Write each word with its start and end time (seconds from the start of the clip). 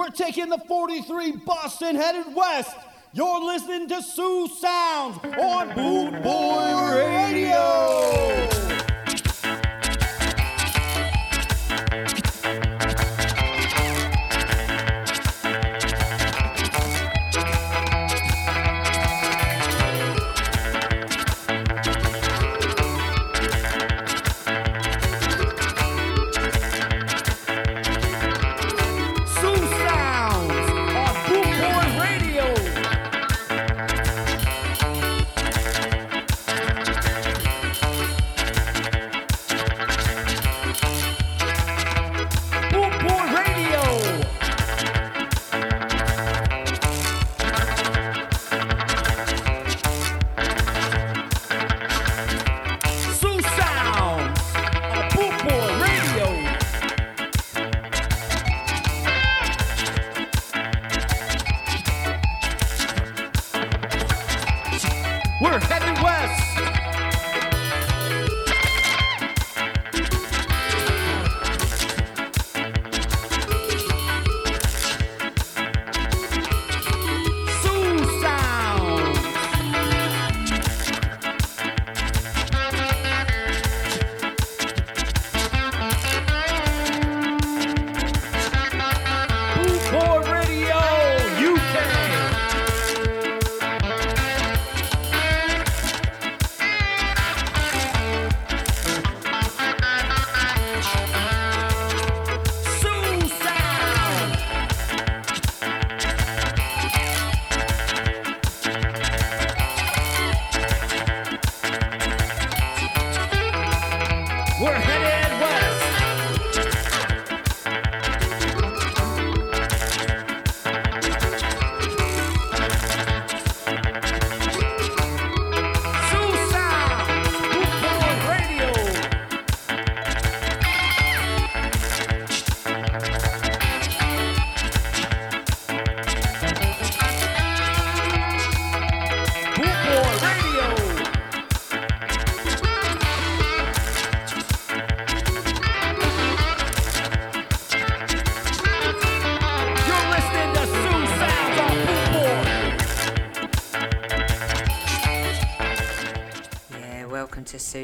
We're 0.00 0.08
taking 0.08 0.48
the 0.48 0.56
43 0.56 1.32
bus 1.32 1.82
and 1.82 1.94
headed 1.94 2.34
west. 2.34 2.74
You're 3.12 3.44
listening 3.44 3.86
to 3.88 4.00
Sioux 4.00 4.48
Sounds 4.48 5.18
on 5.38 5.74
Boot 5.74 6.22
Boy 6.22 6.96
Radio. 6.96 8.39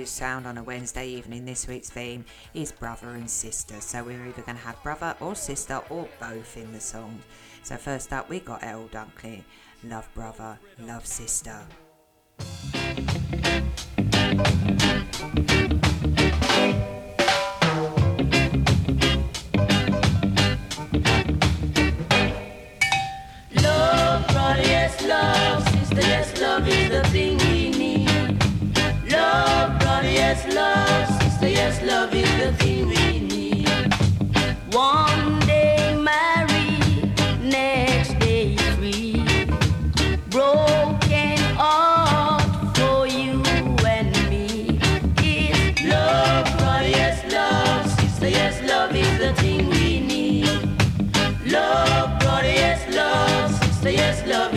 absolute 0.06 0.28
sound 0.28 0.46
on 0.46 0.58
a 0.58 0.62
Wednesday 0.62 1.08
evening. 1.08 1.44
This 1.44 1.66
week's 1.66 1.90
theme 1.90 2.24
is 2.54 2.70
brother 2.70 3.10
and 3.10 3.28
sister. 3.28 3.80
So 3.80 4.04
we're 4.04 4.24
either 4.26 4.42
going 4.42 4.56
to 4.56 4.64
have 4.64 4.80
brother 4.82 5.16
or 5.20 5.34
sister 5.34 5.80
or 5.90 6.08
both 6.20 6.56
in 6.56 6.72
the 6.72 6.80
song. 6.80 7.18
So 7.64 7.76
first 7.76 8.12
up, 8.12 8.28
we 8.28 8.38
got 8.40 8.62
Errol 8.62 8.88
Dunkley, 8.88 9.42
Love 9.82 10.08
Brother, 10.14 10.58
Love 10.78 11.06
Sister. 11.06 11.60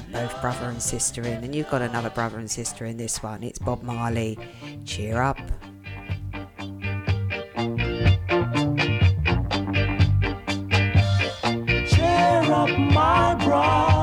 had 0.00 0.12
both 0.12 0.40
brother 0.40 0.66
and 0.66 0.80
sister 0.80 1.22
in, 1.22 1.42
and 1.42 1.54
you've 1.54 1.68
got 1.70 1.82
another 1.82 2.10
brother 2.10 2.38
and 2.38 2.48
sister 2.48 2.84
in 2.84 2.96
this 2.96 3.20
one. 3.20 3.42
It's 3.42 3.58
Bob 3.58 3.82
Marley. 3.82 4.38
Cheer 4.84 5.20
up. 5.20 5.38
Cheer 11.88 12.52
up, 12.52 12.78
my 12.78 13.34
brothers. 13.44 13.97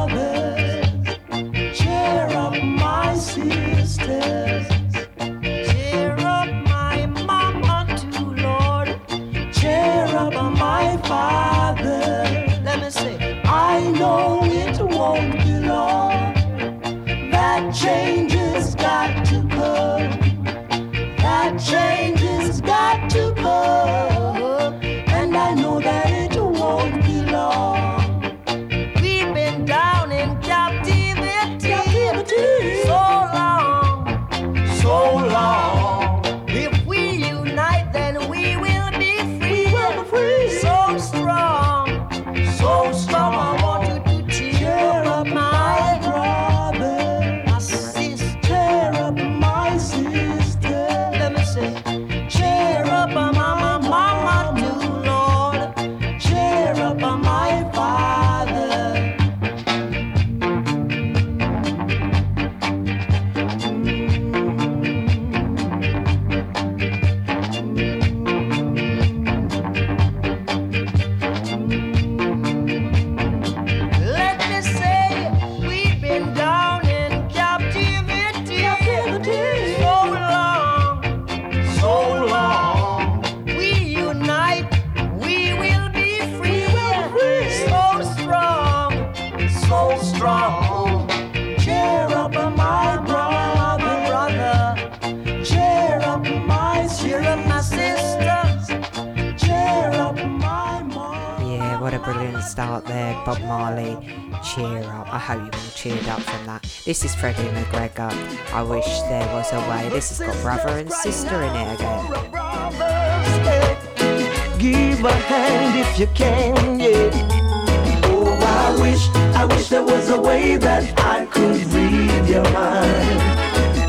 Yeah. 116.80 118.02
Oh, 118.06 118.38
I 118.42 118.81
wish, 118.81 119.10
I 119.36 119.46
wish 119.46 119.69
there 119.69 119.84
was 119.84 120.10
a 120.10 120.19
way 120.19 120.57
that 120.57 120.84
I 121.00 121.25
could 121.25 121.62
read 121.74 122.28
your 122.28 122.44
mind. 122.52 123.22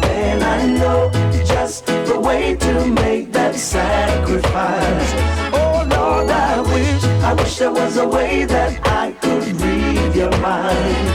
And 0.05 0.43
I 0.45 0.67
know 0.67 1.11
just 1.45 1.87
the 1.87 2.19
way 2.19 2.57
to 2.57 2.87
make 2.87 3.33
that 3.33 3.55
sacrifice. 3.55 5.13
Oh, 5.53 5.87
Lord, 5.91 6.31
I 6.31 6.61
wish, 6.61 7.05
I 7.23 7.33
wish 7.35 7.57
there 7.59 7.73
was 7.73 7.97
a 7.97 8.07
way 8.09 8.45
that 8.45 8.87
I 8.87 9.13
could 9.13 9.47
read 9.61 10.15
your 10.15 10.37
mind. 10.39 11.09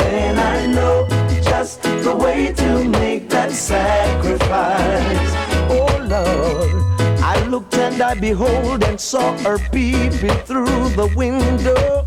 And 0.00 0.38
I 0.38 0.66
know 0.66 1.06
just 1.42 1.82
the 1.82 2.14
way 2.14 2.52
to 2.52 2.84
make 2.84 3.28
that 3.30 3.50
sacrifice. 3.52 5.32
Oh 5.68 5.98
Lord, 6.08 6.95
I 7.46 7.48
looked 7.48 7.76
and 7.76 8.02
I 8.02 8.14
behold 8.14 8.82
and 8.82 9.00
saw 9.00 9.38
her 9.44 9.58
peeping 9.70 10.36
through 10.46 10.88
the 10.96 11.08
window. 11.14 12.04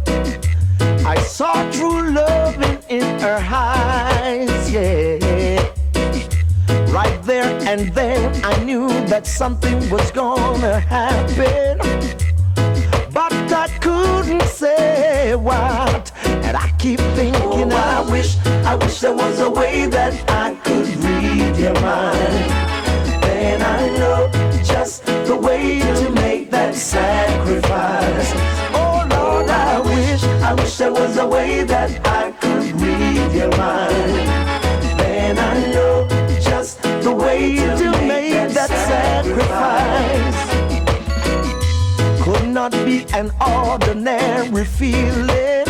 I 1.07 1.18
saw 1.21 1.53
true 1.71 2.12
loving 2.12 2.80
in 2.89 3.21
her 3.21 3.39
eyes, 3.50 4.69
yeah. 4.69 5.63
Right 6.91 7.24
there 7.24 7.57
and 7.69 7.88
then 7.95 8.44
I 8.44 8.62
knew 8.65 8.89
that 9.07 9.25
something 9.25 9.89
was 9.89 10.12
gonna 10.12 10.77
happen. 10.77 11.77
But 13.13 13.31
I 13.53 13.69
couldn't 13.80 14.44
say 14.44 15.36
what. 15.36 16.12
And 16.25 16.57
I 16.57 16.69
keep 16.80 17.00
thinking, 17.15 17.71
oh, 17.71 17.77
I 17.77 18.12
wish, 18.12 18.38
I 18.45 18.75
wish 18.75 19.00
there 19.00 19.13
was 19.13 19.39
a 19.39 19.50
way 19.50 19.86
that 19.86 20.13
I 20.30 20.56
could 20.65 20.88
read 20.97 21.56
your 21.56 21.80
mind. 21.80 22.51
Then 23.24 23.62
I 23.62 23.97
know 23.97 24.49
just 24.80 25.06
the 25.28 25.36
way 25.36 25.80
to 25.80 26.10
make 26.12 26.50
that 26.50 26.74
sacrifice. 26.74 28.31
Oh 28.74 29.06
Lord, 29.12 29.50
I 29.50 29.78
wish, 29.81 30.24
I 30.24 30.54
wish 30.54 30.78
there 30.78 30.94
was 30.94 31.18
a 31.18 31.28
way 31.28 31.64
that 31.64 31.90
I 32.08 32.31
could 32.40 32.72
read 32.81 33.30
your 33.39 33.51
mind. 33.58 34.27
Then 34.98 35.38
I 35.38 35.56
know 35.74 36.08
just 36.39 36.82
the 36.82 37.13
way 37.13 37.58
to 37.82 37.92
make 38.08 38.53
that 38.60 38.72
sacrifice 38.92 40.39
could 42.24 42.48
not 42.48 42.72
be 42.72 43.06
an 43.13 43.32
ordinary 43.60 44.63
feeling. 44.63 45.65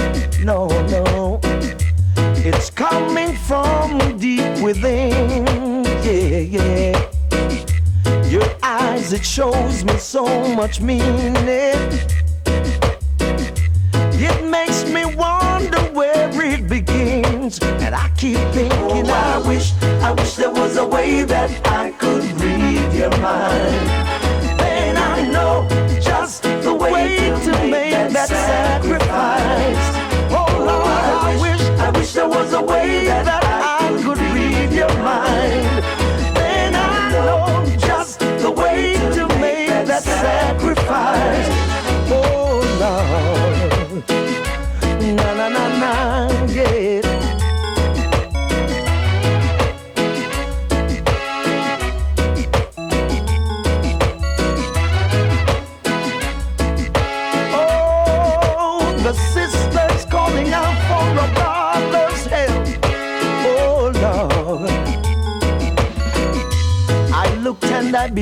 No, 0.45 0.67
no. 0.95 1.39
It's 2.47 2.69
coming 2.69 3.35
from 3.47 4.19
deep 4.19 4.61
within. 4.61 5.83
Yeah, 6.05 6.37
yeah. 6.57 7.18
Your 8.29 8.47
eyes, 8.61 9.11
it 9.11 9.25
shows 9.25 9.83
me 9.83 9.97
so 9.97 10.23
much 10.53 10.79
meaning. 10.79 11.35
It 14.21 14.45
makes 14.47 14.85
me 14.85 15.03
wonder 15.15 15.79
where 15.97 16.29
it 16.39 16.69
begins. 16.69 17.57
And 17.59 17.95
I 17.95 18.07
keep 18.17 18.37
thinking, 18.53 19.09
oh, 19.09 19.09
I 19.09 19.47
wish, 19.47 19.73
I 19.81 20.11
wish 20.11 20.35
there 20.35 20.51
was 20.51 20.77
a 20.77 20.85
way 20.85 21.23
that 21.23 21.49
I 21.67 21.89
could 21.93 22.23
read 22.39 22.93
your 22.93 23.09
mind. 23.17 23.89
Then 24.59 24.95
I 24.95 25.27
know 25.27 25.67
just 25.99 26.43
the 26.43 26.75
way 26.75 27.17
to 27.45 27.51
make 27.67 28.13
that 28.13 28.29
sacrifice. 28.29 29.85
Oh, 30.31 30.45
oh 30.47 30.65
Lord, 30.65 30.85
I 30.85 31.35
wish, 31.41 31.61
I 31.79 31.89
wish 31.89 32.13
there 32.13 32.29
was 32.29 32.53
a 32.53 32.61
way 32.61 33.05
that 33.05 33.27
I 33.27 34.03
could 34.03 34.18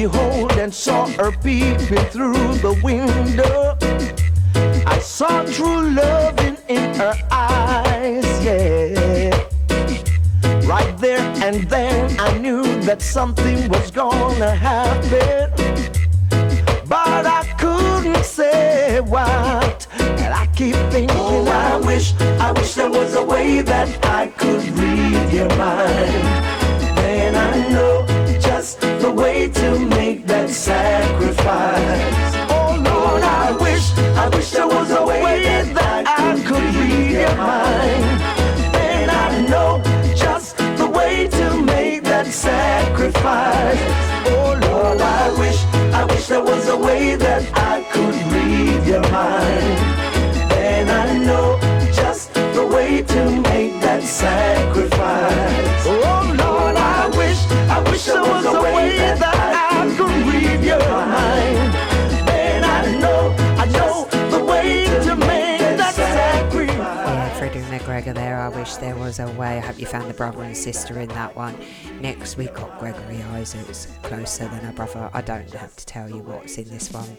behold 0.09 0.53
and 0.53 0.73
saw 0.73 1.05
her 1.19 1.31
peeping 1.43 2.05
through 2.13 2.55
the 2.65 2.79
window. 2.81 3.77
I 4.85 4.99
saw 4.99 5.43
true 5.45 5.89
love 5.89 6.39
in, 6.39 6.55
her 6.95 7.13
eyes, 7.29 8.25
yeah. 8.43 9.29
Right 10.65 10.95
there 10.99 11.25
and 11.45 11.69
then 11.69 12.19
I 12.19 12.37
knew 12.37 12.63
that 12.81 13.01
something 13.01 13.69
was 13.69 13.91
gonna 13.91 14.51
happen. 14.51 15.51
But 16.87 17.25
I 17.39 17.43
couldn't 17.59 18.23
say 18.23 19.01
what. 19.01 19.87
And 19.99 20.33
I 20.33 20.45
keep 20.55 20.75
thinking, 20.91 21.17
oh, 21.19 21.45
I 21.47 21.85
wish, 21.85 22.13
I 22.39 22.51
wish 22.53 22.75
there 22.75 22.89
was 22.89 23.15
a 23.15 23.23
way 23.23 23.61
that 23.61 23.89
I 24.05 24.27
could 24.27 24.63
read 24.79 25.33
your 25.33 25.49
mind. 25.57 26.23
And 27.15 27.35
I 27.35 27.69
know 27.69 28.16
that's 28.57 28.73
the 29.03 29.11
way 29.11 29.47
to 29.47 29.77
make 29.85 30.25
that 30.25 30.49
sacrifice. 30.49 32.33
Oh 32.49 32.73
Lord, 32.89 33.21
I 33.21 33.51
wish, 33.61 33.85
I 34.17 34.27
wish 34.29 34.49
there 34.49 34.65
was 34.65 34.89
a 34.89 35.05
way 35.05 35.43
that 35.73 36.07
I 36.07 36.33
could 36.47 36.73
read 36.73 37.11
your 37.11 37.35
mind. 37.35 38.03
And 38.89 39.11
I 39.11 39.47
know 39.47 39.79
just 40.15 40.57
the 40.57 40.89
way 40.89 41.27
to 41.27 41.61
make 41.61 42.01
that 42.05 42.25
sacrifice. 42.25 43.77
Oh 44.25 44.57
Lord, 44.65 45.01
I 45.01 45.29
wish, 45.37 45.59
I 45.93 46.03
wish 46.05 46.25
there 46.25 46.43
was 46.43 46.67
a 46.67 46.77
way 46.77 47.15
that 47.15 47.43
I 47.53 47.83
could 47.93 48.17
read 48.33 48.87
your 48.87 49.05
mind. 49.11 49.77
And 50.69 50.89
I 50.89 51.15
know 51.27 51.59
just 51.93 52.33
the 52.33 52.65
way 52.65 53.03
to 53.03 53.21
make 53.51 53.73
that 53.81 54.01
sacrifice. 54.01 54.96
I 68.47 68.49
Wish 68.49 68.75
There 68.77 68.95
Was 68.95 69.19
a 69.19 69.29
Way. 69.31 69.57
I 69.57 69.59
hope 69.59 69.77
you 69.77 69.85
found 69.85 70.09
the 70.09 70.13
brother 70.13 70.41
and 70.41 70.55
sister 70.55 70.97
in 71.01 71.09
that 71.09 71.35
one. 71.35 71.53
Next, 71.99 72.37
we 72.37 72.45
got 72.45 72.79
Gregory 72.79 73.21
Isaacs, 73.21 73.89
Closer 74.03 74.47
Than 74.47 74.65
a 74.65 74.71
Brother. 74.71 75.09
I 75.13 75.19
don't 75.19 75.53
have 75.53 75.75
to 75.75 75.85
tell 75.85 76.09
you 76.09 76.19
what's 76.19 76.57
in 76.57 76.69
this 76.69 76.89
one. 76.93 77.17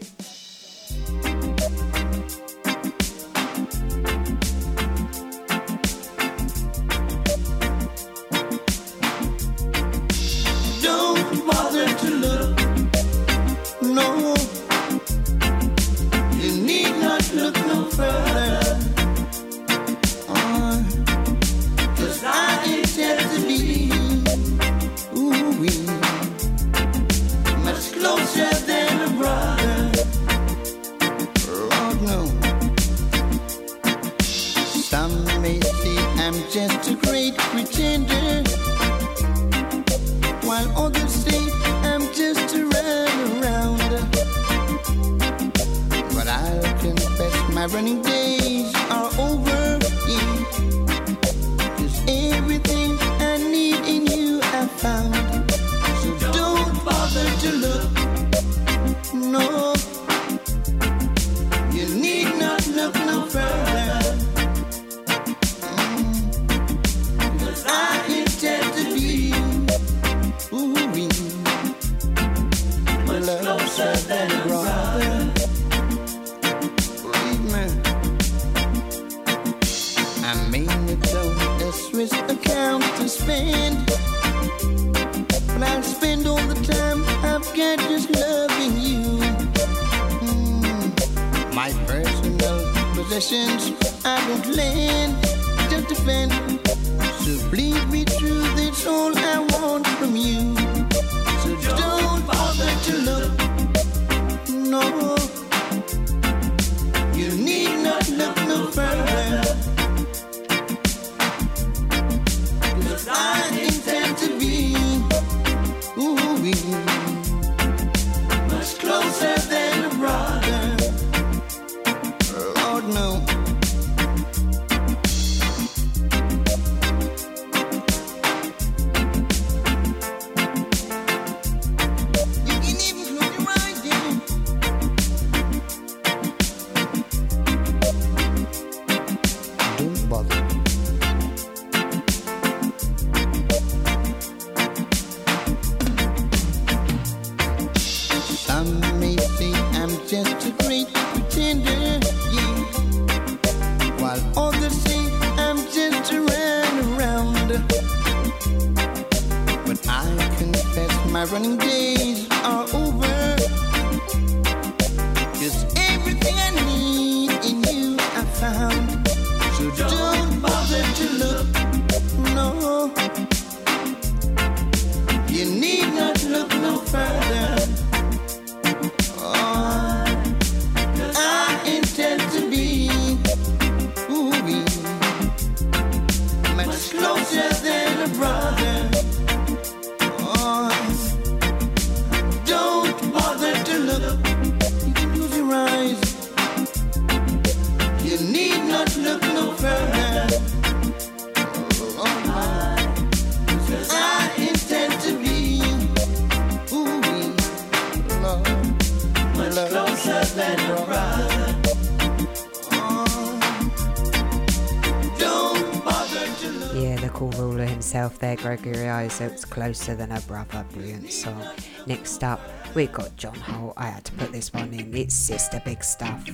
Gregory 218.41 218.87
Isaacs 218.87 219.43
Closer 219.43 219.95
Than 219.95 220.13
a 220.13 220.21
Brother, 220.21 220.65
brilliant 220.71 221.11
song. 221.11 221.45
Next 221.85 222.23
up, 222.23 222.39
we 222.73 222.87
got 222.87 223.15
John 223.17 223.35
Holt. 223.35 223.73
I 223.75 223.87
had 223.87 224.05
to 224.05 224.13
put 224.13 224.31
this 224.31 224.53
one 224.53 224.73
in. 224.73 224.95
It's 224.95 225.13
Sister 225.13 225.61
Big 225.65 225.83
Stuff. 225.83 226.25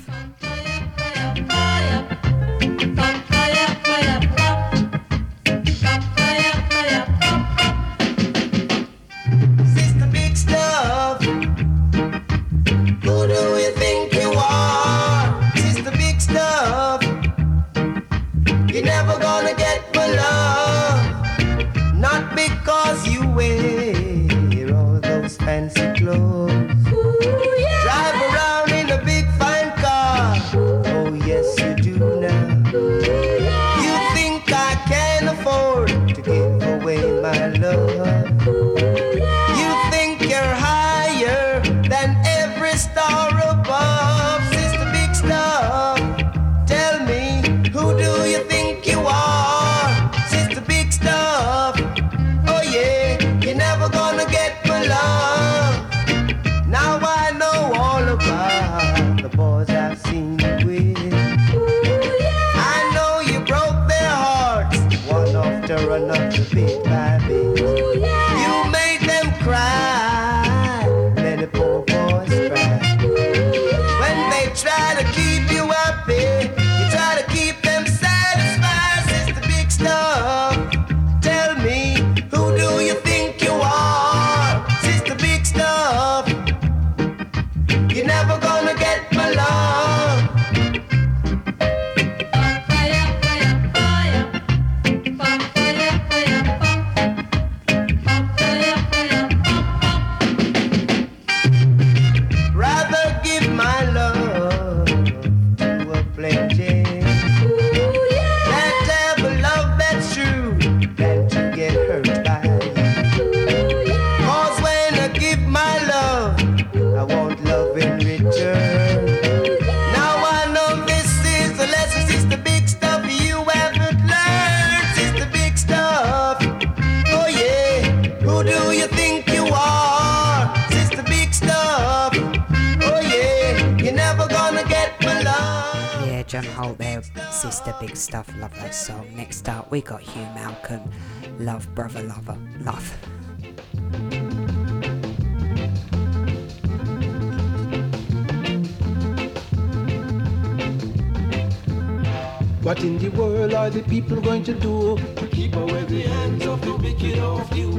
To 154.46 154.54
do 154.54 154.96
to 155.16 155.28
keep 155.28 155.56
away 155.56 155.84
the 155.86 156.02
hands 156.02 156.46
of 156.46 156.62
the 156.62 156.76
wicked 156.76 157.18
of 157.18 157.58
you? 157.58 157.72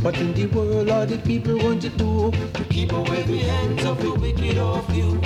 What 0.00 0.16
in 0.16 0.32
the 0.32 0.46
world 0.46 0.88
are 0.88 1.04
the 1.04 1.18
people 1.18 1.58
going 1.58 1.78
to 1.80 1.90
do 1.90 2.30
to 2.30 2.64
keep 2.70 2.92
away 2.92 3.22
the 3.24 3.38
hands 3.40 3.84
of 3.84 4.00
the 4.00 4.14
wicked 4.14 4.56
of 4.56 4.88
you? 4.96 5.16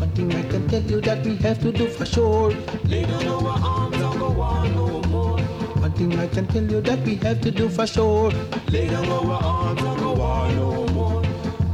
One 0.00 0.10
thing 0.12 0.32
I 0.32 0.42
can 0.48 0.66
tell 0.68 0.82
you 0.82 1.02
that 1.02 1.22
we 1.22 1.36
have 1.36 1.60
to 1.60 1.70
do 1.70 1.86
for 1.86 2.06
sure. 2.06 2.50
Lay 2.84 3.02
down 3.02 3.28
our 3.28 3.58
arms 3.62 3.96
and 3.96 4.18
go 4.18 4.40
on 4.40 4.74
no 4.74 5.02
more. 5.10 5.38
One 5.84 5.92
thing 5.92 6.18
I 6.18 6.26
can 6.28 6.46
tell 6.46 6.64
you 6.64 6.80
that 6.80 7.00
we 7.00 7.16
have 7.16 7.42
to 7.42 7.50
do 7.50 7.68
for 7.68 7.86
sure. 7.86 8.30
Lay 8.70 8.88
down 8.88 9.06
our 9.10 9.42
arms 9.42 9.82
and 9.82 10.00
go 10.00 10.18
on 10.22 10.56
no 10.56 10.86
more. 10.94 11.22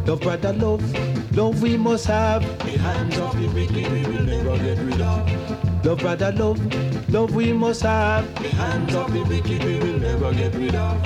Love, 0.04 0.20
brother, 0.20 0.52
love, 0.54 0.82
love 1.36 1.62
we 1.62 1.76
must 1.76 2.06
have. 2.06 2.42
The 2.64 2.76
hands 2.78 3.18
of 3.18 3.40
the 3.40 3.46
wicked 3.54 3.92
we 3.92 4.02
will 4.02 4.24
never 4.24 4.58
get 4.58 4.78
rid 4.78 5.00
of. 5.00 5.84
Love, 5.84 5.98
brother, 6.00 6.32
love, 6.32 7.08
love 7.08 7.32
we 7.36 7.52
must 7.52 7.82
have. 7.82 8.27
The 8.48 8.56
hands 8.56 8.94
of 8.94 9.12
the 9.12 9.22
wicked 9.24 9.62
we 9.62 9.78
will 9.78 9.98
never 10.00 10.32
get 10.32 10.54
rid 10.54 10.74
of. 10.74 10.96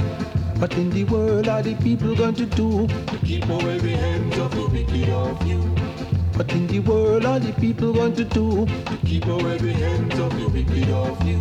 What 0.61 0.75
in 0.75 0.91
the 0.91 1.03
world 1.05 1.49
are 1.49 1.61
the 1.61 1.75
people 1.75 2.15
going 2.15 2.37
to 2.37 2.47
do 2.47 2.87
to 2.87 3.19
keep 3.19 3.49
away 3.49 3.79
the 3.79 3.97
hands 3.97 4.39
of 4.39 4.55
the 4.55 4.67
wicked 4.69 5.09
of 5.09 5.45
you? 5.45 5.59
What 6.37 6.53
in 6.53 6.69
the 6.69 6.79
world 6.79 7.25
are 7.27 7.41
the 7.41 7.53
people 7.55 7.93
going 7.95 8.15
to 8.15 8.25
do 8.25 8.65
to 8.67 8.97
keep 9.05 9.27
away 9.27 9.59
the 9.59 9.73
hands 9.73 10.19
of 10.21 10.31
the 10.39 10.49
wicked 10.51 10.89
of 10.91 11.27
you? 11.27 11.39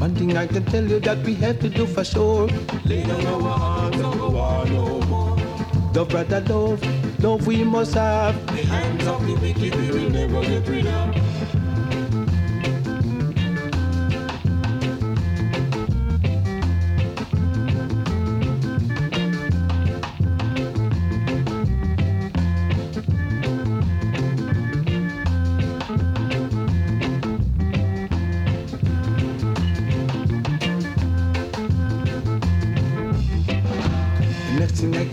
One 0.00 0.14
thing 0.14 0.34
I 0.34 0.46
can 0.46 0.64
tell 0.64 0.82
you 0.82 0.98
that 1.00 1.18
we 1.18 1.34
have 1.34 1.60
to 1.60 1.68
do 1.68 1.84
for 1.86 2.04
sure. 2.04 2.48
Lay 2.86 3.02
down 3.02 3.26
our 3.26 3.50
arms 3.50 3.96
and 3.96 4.14
go 4.14 4.38
on 4.38 4.72
no 4.72 5.00
more. 5.02 5.36
Love, 5.94 6.08
brother, 6.08 6.40
love, 6.40 7.22
love 7.22 7.46
we 7.46 7.64
must 7.64 7.94
have. 7.94 8.46
The 8.46 8.64
hands 8.64 9.06
of 9.06 9.26
the 9.26 9.34
wicked 9.34 9.74
we 9.74 9.90
will 9.90 10.08
never 10.08 10.40
get 10.40 10.66
rid 10.66 10.86
of. 10.86 11.13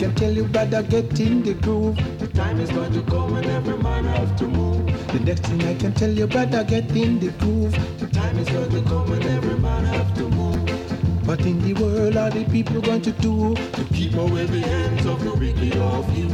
Can 0.02 0.16
tell 0.16 0.32
you, 0.34 0.46
brother, 0.46 0.82
get 0.82 1.20
in 1.20 1.44
the 1.44 1.54
groove. 1.54 1.96
The 2.18 2.28
time 2.30 2.60
is 2.60 2.72
going 2.72 2.92
to 2.92 3.04
come 3.04 3.34
when 3.34 3.46
every 3.46 3.78
man 3.78 4.04
have 4.06 4.36
to 4.38 4.48
move. 4.48 4.84
The 5.14 5.20
next 5.20 5.42
thing 5.42 5.62
I 5.62 5.76
can 5.76 5.94
tell 5.94 6.10
you, 6.10 6.26
brother, 6.26 6.64
get 6.64 6.90
in 6.98 7.20
the 7.20 7.30
groove. 7.34 7.72
The 8.00 8.08
time 8.08 8.40
is 8.40 8.50
going 8.50 8.72
to 8.72 8.82
come 8.90 9.08
when 9.12 9.22
every 9.22 9.60
man 9.60 9.86
have 9.86 10.12
to 10.16 10.24
move. 10.30 11.28
What 11.28 11.42
in 11.42 11.62
the 11.62 11.76
world 11.80 12.18
are 12.18 12.32
the 12.32 12.46
people 12.46 12.82
going 12.82 13.04
to 13.04 13.12
do 13.12 13.54
to 13.54 13.84
keep 13.94 14.16
away 14.16 14.48
the 14.48 14.62
hands 14.62 15.06
of 15.06 15.24
the 15.24 15.36
wicked 15.36 15.78
of 15.78 16.18
you? 16.18 16.30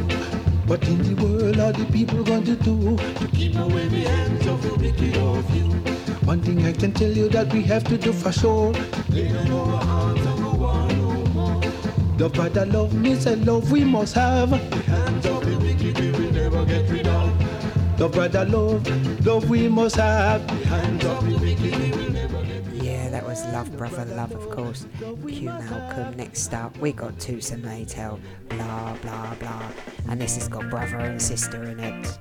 What 0.68 0.88
in 0.88 1.04
the 1.04 1.22
world 1.22 1.60
are 1.60 1.74
the 1.74 1.92
people 1.92 2.24
going 2.24 2.46
to 2.46 2.56
do 2.56 2.96
to 2.96 3.28
keep 3.34 3.58
away 3.58 3.90
the 3.90 4.08
hands 4.08 4.48
of 4.48 4.64
the 4.64 4.76
wicked 4.76 5.18
of 5.18 5.44
you? 5.54 5.68
One 6.26 6.42
thing 6.42 6.66
I 6.66 6.72
can 6.72 6.94
tell 6.94 7.12
you 7.12 7.28
that 7.30 7.52
we 7.52 7.64
have 7.64 7.84
to 7.86 7.98
do 7.98 8.14
for 8.14 8.32
sure. 8.32 8.72
Lay 9.10 9.28
down 9.28 9.52
our 9.52 9.84
arms 9.84 9.97
Love, 12.20 12.34
brother, 12.34 12.66
love, 12.66 12.94
miss 12.96 13.28
and 13.28 13.46
love 13.46 13.72
we 13.72 13.84
must 13.84 14.16
have. 14.16 14.50
The 14.50 14.58
hands 14.58 15.26
of 15.28 15.46
the 15.46 15.56
wicked 15.60 16.00
we 16.00 16.12
will 16.12 16.32
never 16.32 16.66
get 16.66 16.90
rid 16.90 17.08
of. 17.08 18.00
Love, 18.00 18.12
brother, 18.12 18.44
love, 18.46 19.26
love 19.26 19.48
we 19.48 19.68
must 19.68 19.98
have. 19.98 20.48
The 20.48 20.66
hands 20.66 21.06
of 21.06 21.24
the 21.24 21.38
we 21.38 21.54
will 21.56 22.12
never 22.12 22.44
get 22.44 22.66
rid 22.66 22.78
of. 22.78 22.84
Yeah, 22.84 23.10
that 23.10 23.24
was 23.24 23.46
Love 23.54 23.76
Brother 23.78 24.06
Love, 24.16 24.32
of 24.32 24.50
course. 24.50 24.88
Hugh 25.28 25.50
Malcolm. 25.50 26.18
Next 26.18 26.54
up, 26.56 26.76
we 26.80 26.92
got 26.92 27.14
Tusa 27.20 27.62
Maytel, 27.62 28.20
blah 28.50 28.96
blah 29.04 29.36
blah, 29.36 29.72
and 30.10 30.20
this 30.20 30.38
has 30.38 30.48
got 30.48 30.72
brother 30.72 30.98
and 30.98 31.22
sister 31.22 31.66
in 31.66 31.80
it. 31.80 32.18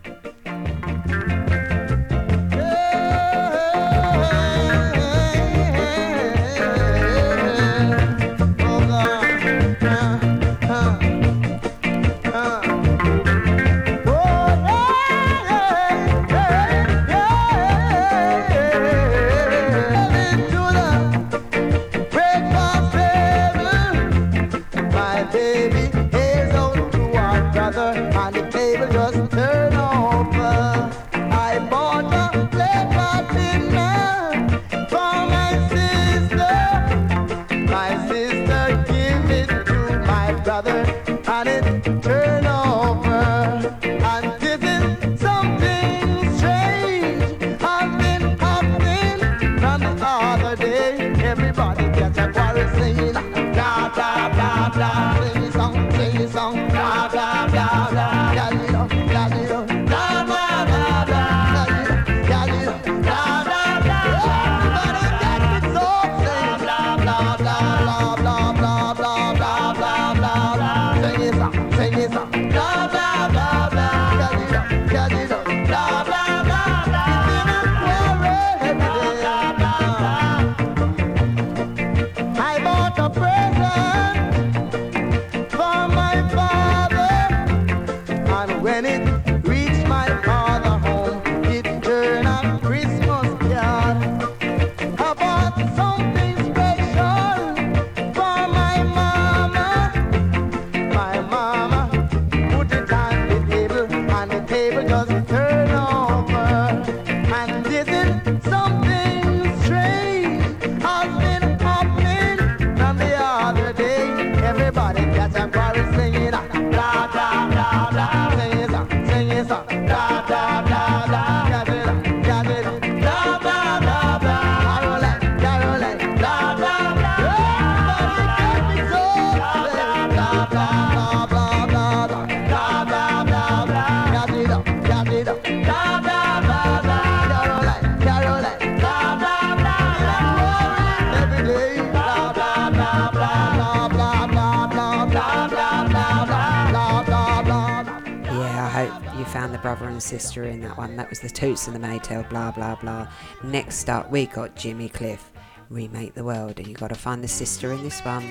sister 150.18 150.44
in 150.44 150.60
that 150.60 150.78
one. 150.78 150.96
That 150.96 151.10
was 151.10 151.20
the 151.20 151.28
Toots 151.28 151.66
and 151.66 151.76
the 151.76 151.86
Maytals, 151.86 152.28
blah, 152.30 152.50
blah, 152.50 152.74
blah. 152.76 153.06
Next 153.44 153.90
up, 153.90 154.10
we 154.10 154.24
got 154.24 154.56
Jimmy 154.56 154.88
Cliff, 154.88 155.30
Remake 155.68 156.14
the 156.14 156.24
World, 156.24 156.58
and 156.58 156.66
you 156.66 156.74
got 156.74 156.88
to 156.88 156.94
find 156.94 157.22
the 157.22 157.28
sister 157.28 157.70
in 157.72 157.82
this 157.82 158.00
one. 158.00 158.24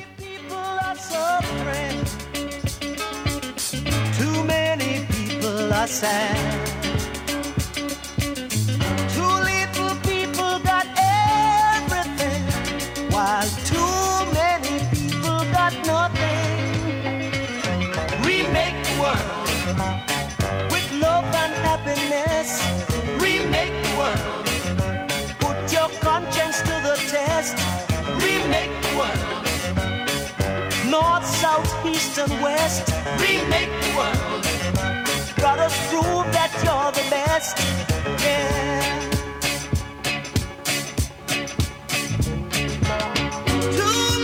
Too 4.18 4.44
many 4.46 5.06
people 5.12 5.72
are 5.72 5.86
sad. 5.86 6.68
Too 9.14 9.36
little 9.52 9.96
people 10.02 10.60
got 10.66 10.88
everything 10.98 12.42
while 13.12 13.48
east 32.16 32.30
and 32.30 32.42
west. 32.42 32.90
Remake 33.20 33.70
the 33.82 33.92
world. 33.98 34.44
Gotta 35.38 35.70
prove 35.90 36.32
that 36.34 36.52
you're 36.64 36.92
the 36.92 37.10
best. 37.10 37.58
Yeah. 38.24 39.02
Too 43.72 44.20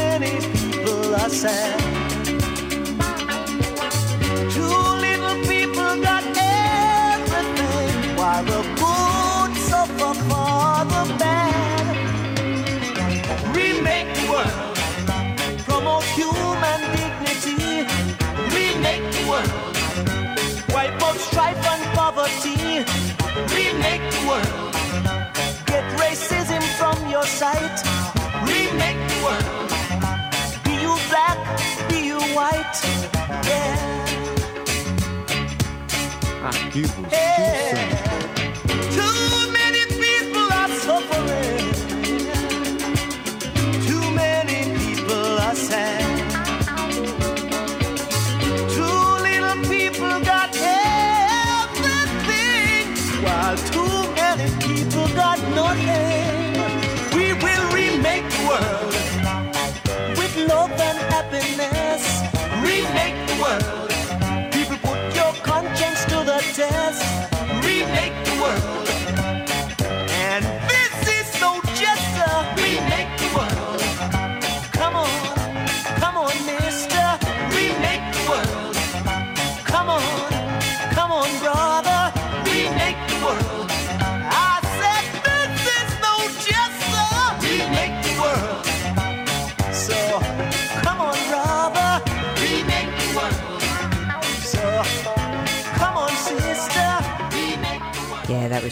many 0.00 0.40
people 0.40 1.14
are 1.14 1.28
sad. 1.28 1.81
sight. 27.42 27.78
Remake 28.46 29.02
the 29.10 29.18
world. 29.24 29.46
Be 30.62 30.74
you 30.84 30.94
black, 31.10 31.38
be 31.88 31.98
you 32.10 32.20
white. 32.38 32.76
Yeah. 33.48 33.74
Ah, 36.46 36.56
que 36.72 36.82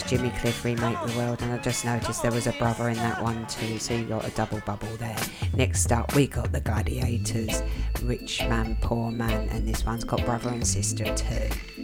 was 0.01 0.09
Jimmy 0.09 0.29
Cliff 0.37 0.63
remake 0.63 0.97
The 1.05 1.17
World, 1.17 1.41
and 1.41 1.51
I 1.51 1.57
just 1.57 1.85
noticed 1.85 2.21
there 2.21 2.31
was 2.31 2.47
a 2.47 2.53
brother 2.53 2.89
in 2.89 2.97
that 2.97 3.21
one 3.21 3.45
too, 3.47 3.77
so 3.79 3.93
you 3.93 4.05
got 4.05 4.27
a 4.27 4.31
double 4.31 4.61
bubble 4.65 4.95
there. 4.97 5.17
Next 5.55 5.91
up, 5.91 6.15
we 6.15 6.27
got 6.27 6.51
The 6.51 6.61
Gladiators, 6.61 7.63
Rich 8.03 8.41
Man, 8.47 8.77
Poor 8.81 9.11
Man, 9.11 9.49
and 9.49 9.67
this 9.67 9.85
one's 9.85 10.03
got 10.03 10.23
Brother 10.25 10.49
and 10.49 10.65
Sister 10.65 11.13
too. 11.15 11.80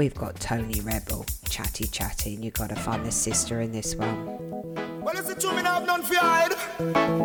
We've 0.00 0.14
got 0.14 0.40
Tony 0.40 0.80
Rebel, 0.80 1.26
chatty 1.50 1.86
chatty, 1.86 2.34
and 2.34 2.42
you 2.42 2.50
gotta 2.50 2.74
find 2.74 3.04
the 3.04 3.12
sister 3.12 3.60
in 3.60 3.70
this 3.70 3.94
one. 3.94 4.24
Well, 5.02 5.14
listen 5.14 5.38
to 5.38 5.52
me 5.52 5.60
now, 5.60 5.74
have 5.74 5.86
none 5.86 6.02
for. 6.02 6.16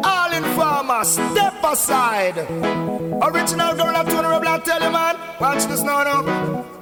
All 0.04 0.34
in 0.34 0.44
farmer, 0.58 1.06
step 1.06 1.64
aside. 1.64 2.38
Original 2.38 3.76
girl, 3.76 3.96
I'm 3.96 4.06
Tony 4.06 4.28
Rebel, 4.28 4.50
I 4.50 4.60
tell 4.60 4.84
you, 4.84 4.92
man. 4.92 5.16
Watch 5.40 5.64
this 5.68 5.84
now, 5.84 6.04
now. 6.04 6.75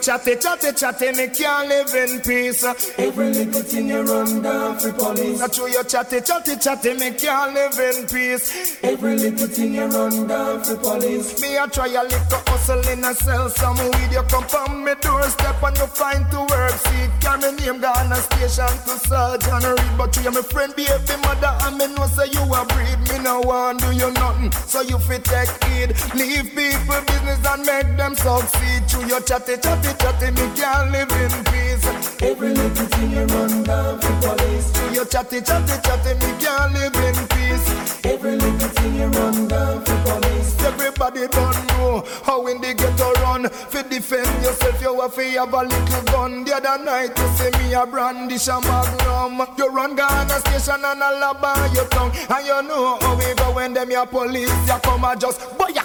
I 0.00 0.02
chatty, 0.02 0.36
chatty, 0.36 0.72
chatty, 0.72 1.12
me 1.12 1.28
can't 1.28 1.68
live 1.68 1.94
in 1.94 2.20
peace. 2.22 2.64
Every 2.96 3.34
little 3.34 3.60
thing 3.60 3.88
you 3.88 4.00
run 4.00 4.40
down 4.40 4.78
for 4.78 4.94
police. 4.94 5.42
I 5.42 5.48
chew 5.48 5.68
your 5.68 5.84
chatty, 5.84 6.22
chatty, 6.22 6.56
chatty, 6.56 6.94
me 6.94 7.10
can't 7.10 7.52
live 7.52 7.78
in 7.78 8.06
peace. 8.06 8.78
Every 8.82 9.18
little 9.18 9.46
thing 9.46 9.74
you 9.74 9.84
run 9.84 10.26
down 10.26 10.64
for 10.64 10.76
police. 10.76 11.38
Me 11.42 11.54
a 11.58 11.68
try 11.68 11.88
a 11.88 12.02
little 12.02 12.40
hustle 12.48 12.88
in 12.88 13.04
a 13.04 13.12
sell 13.12 13.50
some 13.50 13.76
weed. 13.76 14.10
You 14.10 14.22
come 14.22 14.48
from 14.48 14.84
me 14.84 14.94
doorstep 15.02 15.62
and 15.62 15.76
you 15.76 15.86
find 15.88 16.24
to 16.30 16.40
work. 16.48 16.72
See, 16.72 17.06
carry 17.20 17.52
me 17.52 17.66
name 17.66 17.80
gone 17.82 18.10
a 18.10 18.16
station 18.16 18.72
to 18.88 18.96
surgeon 19.04 19.68
read. 19.68 19.98
But 19.98 20.16
you 20.16 20.30
my 20.30 20.40
friend, 20.40 20.74
be 20.74 20.86
baby 20.86 21.20
mother, 21.20 21.52
and 21.68 21.76
me 21.76 21.92
know 21.92 22.06
say 22.06 22.32
you 22.32 22.40
a 22.40 22.64
breed. 22.64 22.98
Me 23.12 23.22
no 23.22 23.40
want 23.40 23.80
do 23.80 23.92
you 23.92 24.10
nothing, 24.12 24.50
so 24.64 24.80
you 24.80 24.98
fit 24.98 25.24
take 25.24 25.52
heed. 25.80 25.94
Leave 26.14 26.54
people 26.54 27.00
business 27.06 27.40
and 27.46 27.64
make 27.64 27.96
them 27.96 28.14
succeed. 28.14 28.88
Chew 28.88 29.06
your 29.06 29.20
chatty, 29.20 29.56
chatty, 29.56 29.92
chatty, 29.98 30.30
me 30.32 30.46
can't 30.56 30.90
live 30.92 31.12
in 31.12 31.44
peace. 31.44 31.84
Every 32.22 32.50
little 32.50 32.86
thing 32.86 33.10
you 33.12 33.24
run 33.24 33.62
down 33.62 34.00
for 34.00 34.14
police. 34.20 34.72
Chew 34.72 34.94
your 34.94 35.06
chatty, 35.06 35.40
chatty, 35.40 35.76
chatty, 35.82 36.14
me 36.14 36.30
can't 36.38 36.72
live 36.74 36.94
in 36.96 37.28
peace. 37.28 38.04
Every 38.04 38.36
little 38.36 38.68
thing 38.68 38.94
you 38.96 39.06
run 39.06 39.48
down 39.48 39.84
for 39.84 39.96
police. 40.04 40.62
Everybody 40.62 41.26
don't 41.28 41.66
know 41.68 42.04
how 42.24 42.46
in 42.46 42.60
the 42.60 42.74
ghetto 42.74 43.12
run. 43.22 43.48
Fi 43.48 43.82
defend 43.82 44.44
yourself, 44.44 44.80
you 44.82 45.00
have 45.00 45.14
to 45.14 45.22
have 45.22 45.54
a 45.54 45.62
little 45.62 46.02
gun. 46.12 46.44
The 46.44 46.56
other 46.56 46.84
night 46.84 47.18
you 47.18 47.28
see 47.36 47.50
me 47.58 47.74
a 47.74 47.86
brandish 47.86 48.48
a 48.48 48.60
magnum. 48.60 49.46
You 49.56 49.68
run 49.70 49.96
Ghana 49.96 50.40
station 50.40 50.84
and 50.84 51.02
a 51.02 51.10
lab 51.20 51.44
on 51.44 51.74
your 51.74 51.86
tongue. 51.88 52.12
And 52.28 52.46
you 52.46 52.62
know 52.62 52.98
how 53.00 53.16
we 53.16 53.34
go 53.34 53.54
when 53.54 53.72
them 53.72 53.90
your 53.90 54.06
police 54.06 54.50
ya 54.66 54.78
come 54.78 55.04
and 55.04 55.20
just 55.20 55.40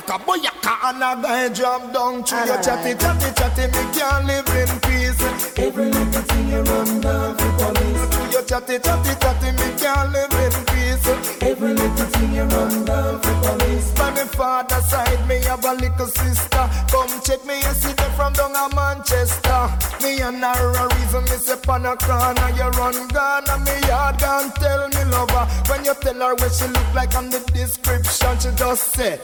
boyaka, 0.06 0.26
boyaka, 0.26 0.90
and 0.90 1.04
a 1.04 1.22
guy 1.22 1.50
jump 1.50 1.94
down. 1.94 2.24
Through 2.24 2.46
your 2.46 2.62
chatty, 2.62 2.94
chatty, 2.96 3.34
chatty, 3.36 3.68
me 3.68 3.94
can't 3.94 4.26
live 4.26 4.48
in 4.50 4.80
peace. 4.82 5.58
Every 5.58 5.86
little 5.86 6.22
thing 6.22 6.50
you 6.50 6.62
run 6.62 7.02
down 7.02 7.38
for 7.38 7.52
police. 7.58 8.16
Through 8.16 8.32
your 8.32 8.44
chatty, 8.44 8.80
chatty, 8.80 9.14
chatty, 9.20 9.52
me 9.52 9.68
can't 9.78 10.12
live 10.12 10.34
in 10.34 10.66
peace. 10.66 11.42
Every 11.42 11.74
little 11.74 12.06
thing 12.06 12.34
you 12.34 12.44
run 12.44 12.86
down 12.86 13.22
for 13.22 13.58
police. 13.58 13.92
By 13.94 14.12
me 14.12 14.22
father 14.30 14.82
side, 14.82 15.28
me 15.28 15.42
have 15.44 15.66
a 15.66 15.74
little 15.74 16.08
sister. 16.08 16.70
Come 16.92 17.22
check 17.22 17.46
me, 17.46 17.58
you 17.58 17.74
see 17.74 17.94
them 17.94 18.12
from 18.16 18.34
down 18.34 18.56
a 18.56 18.76
Manchester. 18.76 19.70
Me 20.02 20.22
and 20.22 20.44
her 20.44 20.74
a 20.74 20.96
reason 20.96 21.24
me 21.24 21.38
say 21.38 21.58
on 21.68 21.86
a 21.86 21.96
corner. 21.98 22.50
You 22.56 22.70
run 22.78 23.08
gone 23.10 23.44
and 23.50 23.64
me 23.64 23.88
yard 23.88 24.20
gone 24.20 24.52
tell 24.54 24.88
me 24.90 25.04
lover. 25.12 25.48
When 25.70 25.84
you 25.86 25.94
tell 26.02 26.14
her 26.16 26.36
what 26.36 26.54
she 26.54 26.68
look 26.68 26.94
like 26.94 27.16
on 27.16 27.30
the 27.30 27.40
description, 27.54 28.40
she 28.40 28.52
just 28.56 28.94
say. 28.94 29.20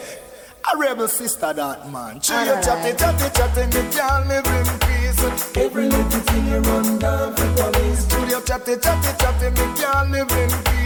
A 0.64 0.78
rebel 0.78 1.08
sister 1.08 1.54
that 1.54 1.92
man. 1.92 2.20
Chew 2.20 2.34
your 2.34 2.62
chatty, 2.62 2.96
chatty, 2.96 3.30
chatty, 3.36 3.66
me 3.66 3.92
can't 3.92 4.28
live 4.28 4.46
in 4.46 4.80
peace. 4.80 5.58
Every 5.58 5.90
little 5.90 6.20
thing 6.22 6.48
you 6.48 6.60
run 6.60 7.00
down 7.00 7.36
for 7.36 7.50
police. 7.56 8.08
Chew 8.08 8.28
your 8.28 8.42
chatty, 8.42 8.76
chatty, 8.78 9.12
chatty, 9.18 9.50
me 9.50 9.66
can't 9.78 10.12
live 10.12 10.32
in 10.32 10.50
peace. 10.64 10.82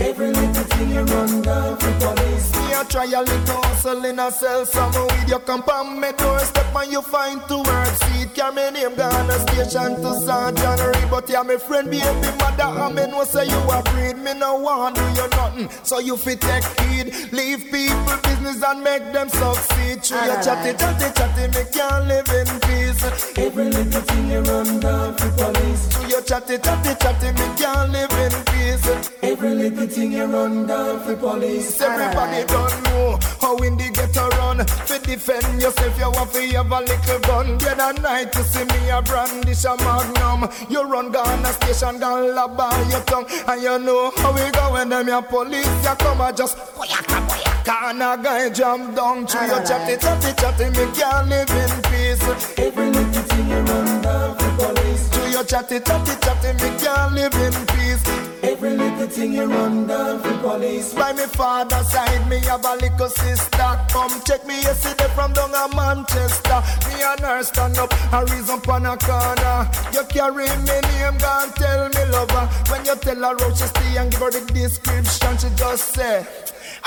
Every 0.00 0.32
little 0.32 0.64
thing 0.64 0.90
you 0.90 1.02
run 1.02 1.42
down 1.42 1.76
for 1.76 1.92
police. 2.00 2.52
Me 2.56 2.72
a 2.72 2.84
try 2.84 3.04
a 3.04 3.20
little 3.20 3.62
hustle 3.62 4.04
in 4.04 4.18
a 4.18 4.30
sell 4.32 4.64
some 4.64 4.92
weed. 4.92 5.28
You 5.28 5.38
come 5.40 5.62
on 5.62 6.00
me 6.00 6.12
doorstep 6.16 6.74
and 6.74 6.90
you 6.90 7.02
find 7.02 7.46
to 7.48 7.58
work 7.58 7.86
seat. 7.86 8.34
Carry 8.34 8.54
me 8.54 8.70
name 8.70 8.96
Ghana 8.96 9.38
station 9.46 10.00
to 10.00 10.88
Reed. 10.88 11.10
But 11.10 11.28
yeah, 11.28 11.42
my 11.42 11.56
friend 11.56 11.90
be 11.90 12.00
baby 12.00 12.36
mother 12.38 12.64
and 12.64 12.94
me 12.94 13.06
know 13.06 13.24
say 13.24 13.46
you 13.46 13.58
a 13.70 13.82
breed. 13.82 14.16
Me 14.16 14.32
no 14.34 14.56
want 14.56 14.96
do 14.96 15.02
you 15.02 15.28
nothing, 15.28 15.68
so 15.82 15.98
you 15.98 16.16
fit 16.16 16.40
take 16.40 16.64
heed. 16.80 17.32
Leave 17.32 17.70
people 17.70 18.16
business 18.22 18.62
and 18.62 18.82
make 18.82 19.09
them 19.12 19.28
succeed. 19.28 20.02
Through 20.02 20.24
your 20.24 20.42
chatty, 20.42 20.72
chatty, 20.78 21.08
chatty, 21.14 21.46
me 21.48 21.64
can't 21.72 22.06
live 22.06 22.28
in 22.28 22.60
peace. 22.60 23.02
Every 23.38 23.64
little 23.70 24.00
thing 24.02 24.30
you 24.30 24.40
run 24.40 24.80
down 24.80 25.14
for 25.16 25.30
police. 25.30 25.86
Through 25.88 26.08
your 26.08 26.22
chatty, 26.22 26.58
chatty, 26.58 26.94
chatty, 27.00 27.32
me 27.32 27.46
can't 27.56 27.90
live 27.92 28.12
in 28.12 28.32
peace. 28.44 28.86
Every 29.22 29.54
little 29.54 29.86
thing 29.86 30.12
you 30.12 30.24
run 30.26 30.66
down 30.66 31.00
for 31.04 31.16
police. 31.16 31.80
Everybody 31.80 32.44
don't 32.46 32.82
know 32.84 33.18
how 33.40 33.56
in 33.58 33.76
the 33.76 33.90
ghetto 33.90 34.28
run. 34.38 34.58
To 34.58 34.98
defend 34.98 35.60
yourself, 35.60 35.98
you 35.98 36.10
want 36.10 36.32
to 36.32 36.42
have 36.56 36.72
a 36.72 36.80
little 36.80 37.20
gun. 37.20 37.58
The 37.58 37.70
other 37.72 38.00
night 38.00 38.34
you 38.34 38.42
see 38.42 38.64
me 38.64 38.90
a 38.90 39.02
brandish 39.02 39.64
a 39.64 39.76
magnum. 39.76 40.48
You 40.68 40.82
run 40.84 41.12
Ghana 41.12 41.52
station, 41.54 41.98
gone 42.00 42.34
lab 42.34 42.56
by 42.56 42.70
your 42.90 43.00
tongue. 43.02 43.26
And 43.48 43.62
you 43.62 43.78
know 43.78 44.12
how 44.16 44.32
we 44.32 44.50
go 44.50 44.72
when 44.72 44.88
them 44.88 45.08
your 45.08 45.22
police, 45.22 45.66
you 45.84 45.94
come 45.98 46.20
and 46.20 46.36
just 46.36 46.56
boyaka, 46.74 47.20
boyaka. 47.28 47.90
And 47.90 48.02
a 48.02 48.22
guy 48.22 48.50
jump 48.50 48.96
down 48.96 48.99
to 49.00 49.46
your 49.46 49.64
chatty, 49.64 49.96
chatty, 49.96 50.32
chatty, 50.36 50.64
me 50.76 50.84
can't 50.92 51.28
live 51.28 51.48
in 51.48 51.82
peace. 51.88 52.20
Every 52.58 52.90
little 52.90 53.22
thing 53.22 53.48
you 53.48 53.56
run 53.56 54.02
down 54.02 54.36
for 54.36 54.50
police. 54.58 55.08
To 55.08 55.30
your 55.30 55.44
chatty, 55.44 55.80
chatty, 55.80 56.12
chatty, 56.20 56.52
me 56.60 56.78
can't 56.78 57.14
live 57.14 57.32
in 57.32 57.66
peace. 57.68 58.04
Every 58.42 58.76
little 58.76 59.08
thing 59.08 59.32
you 59.32 59.46
run 59.46 59.86
down 59.86 60.20
for 60.20 60.36
police. 60.42 60.92
By 60.92 61.14
me 61.14 61.22
father 61.22 61.82
side, 61.82 62.28
me 62.28 62.40
have 62.40 62.62
a 62.66 62.74
little 62.76 63.08
sister. 63.08 63.70
Come 63.88 64.20
check 64.26 64.46
me 64.46 64.60
yesterday 64.60 65.08
from 65.14 65.32
down 65.32 65.54
a 65.54 65.74
Manchester. 65.74 66.62
Me 66.88 67.02
and 67.02 67.20
her 67.20 67.42
stand 67.42 67.78
up 67.78 67.94
and 68.12 68.30
reason 68.30 68.60
on 68.68 68.84
a 68.84 68.98
corner. 68.98 69.70
You 69.94 70.04
carry 70.10 70.44
me 70.44 70.76
name, 70.76 71.16
gone 71.16 71.50
tell 71.54 71.88
me 71.88 72.04
lover. 72.12 72.46
When 72.68 72.84
you 72.84 72.96
tell 72.96 73.16
her 73.16 73.34
how 73.38 73.54
she 73.54 73.64
stay 73.64 73.96
and 73.96 74.10
give 74.10 74.20
her 74.20 74.30
the 74.30 74.44
description, 74.52 75.38
she 75.38 75.48
just 75.56 75.94
say. 75.94 76.26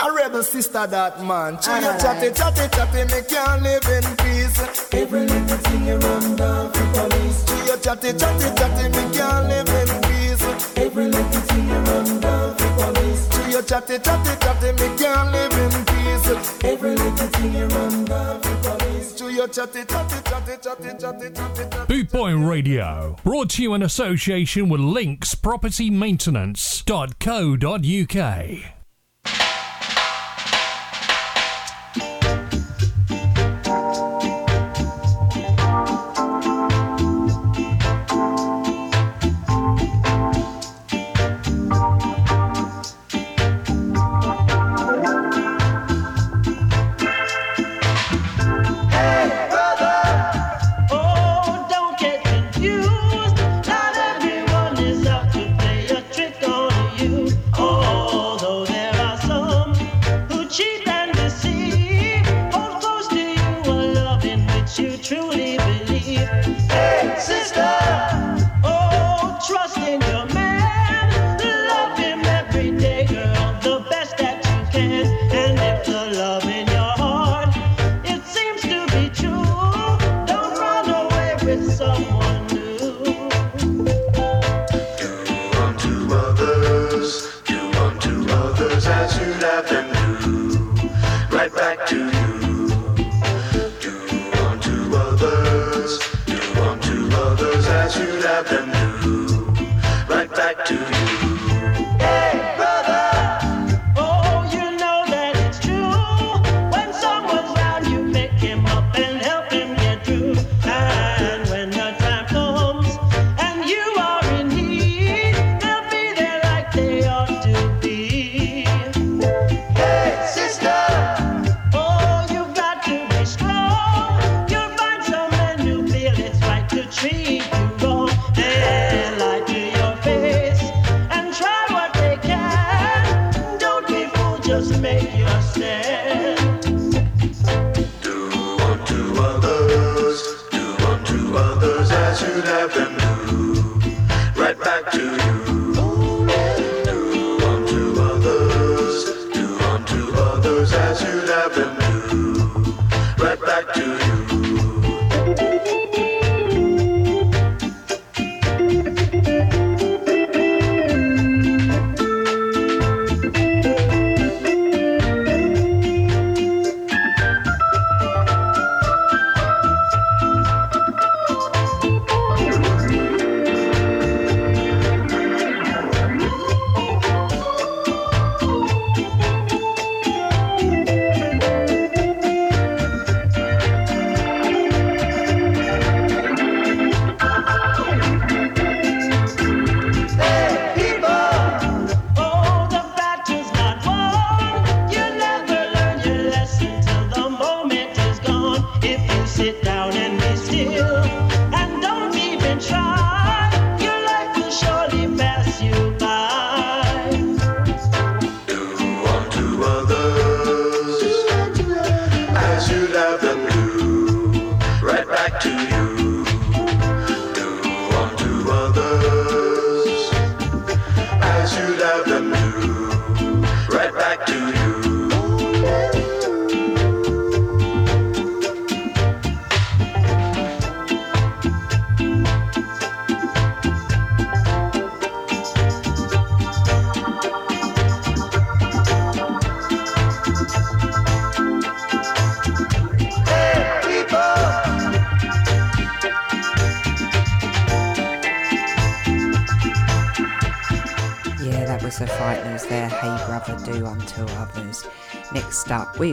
A 0.01 0.11
rebel 0.11 0.41
sister 0.43 0.87
that 0.87 1.23
man. 1.23 1.57
She 1.61 1.69
you 1.71 1.93
chatty, 2.01 2.31
chatty, 2.33 2.67
chatty, 2.75 3.03
me 3.05 3.21
can't 3.29 3.61
live 3.61 3.87
in 3.87 4.03
peace. 4.17 4.59
Every 4.93 5.19
little 5.21 5.57
thing 5.57 5.85
you 5.87 5.97
run 5.97 6.35
down 6.35 6.71
for 6.73 6.85
police. 6.93 7.43
She 7.47 7.55
you 7.69 7.77
chatty, 7.77 8.13
chatty, 8.13 8.49
chatty, 8.57 8.89
me 8.89 9.03
can't 9.13 9.47
live 9.47 9.69
in 9.69 9.87
peace. 10.03 10.43
Every 10.77 11.07
little 11.07 11.41
thing 11.41 11.67
you 11.69 11.75
run 11.75 12.19
down 12.19 12.55
for 12.57 12.69
police. 12.77 13.27
She 13.33 13.41
you 13.51 13.61
chatty, 13.61 13.99
chatty, 13.99 14.35
chatty, 14.43 14.71
me 14.73 14.87
can't 14.97 15.31
live 15.31 15.53
in 15.53 15.85
peace. 15.85 16.27
Every 16.63 16.95
little 16.95 17.27
thing 17.27 17.53
you 17.53 17.67
run 17.67 18.05
down 18.05 18.41
for 18.41 18.55
police. 18.63 19.13
She 19.17 19.25
you 19.25 19.47
chatty, 19.47 19.85
chatty, 19.85 20.21
chatty, 20.23 20.57
chatty, 20.61 20.89
chatty, 20.99 20.99
chatty, 20.99 21.29
chatty. 21.69 21.85
Boot 21.87 22.11
Boy 22.11 22.35
Radio, 22.35 23.15
brought 23.23 23.49
to 23.51 23.61
you 23.61 23.73
in 23.75 23.83
association 23.83 24.69
with 24.69 24.81
Links 24.81 25.35
Property 25.35 25.89
Maintenance.co.uk. 25.89 28.82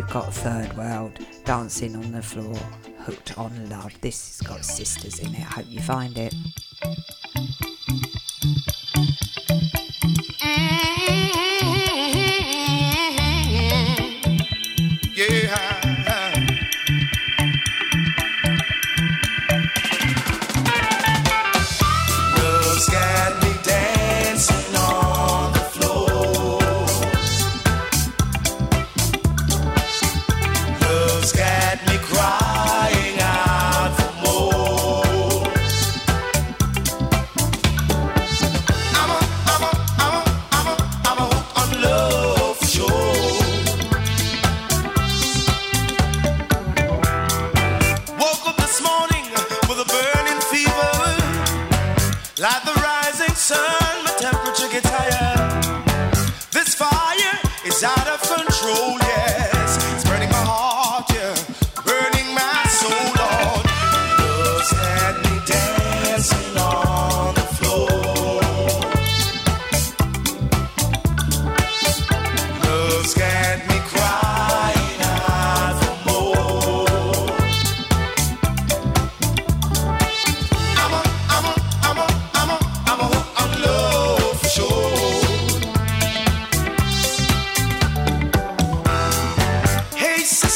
We've 0.01 0.09
got 0.09 0.33
Third 0.33 0.75
World, 0.79 1.19
Dancing 1.45 1.95
on 1.95 2.13
the 2.13 2.23
Floor, 2.23 2.57
Hooked 3.01 3.37
on 3.37 3.69
Love. 3.69 3.93
This 4.01 4.39
has 4.39 4.49
got 4.49 4.65
sisters 4.65 5.19
in 5.19 5.35
it. 5.35 5.41
I 5.41 5.61
Hope 5.61 5.67
you 5.69 5.83
find 5.83 6.17
it. 6.17 6.35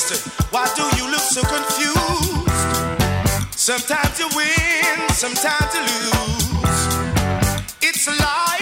sister, 0.05 0.30
why 0.50 0.66
do 0.76 0.84
you 0.98 1.11
look 1.11 1.20
so 1.20 1.40
confused? 1.42 1.98
Sometimes 3.57 4.18
you 4.18 4.28
win, 4.36 5.09
sometimes 5.11 5.74
you 5.74 5.82
lose. 5.82 6.80
It's 7.80 8.07
a 8.07 8.11
lie. 8.11 8.53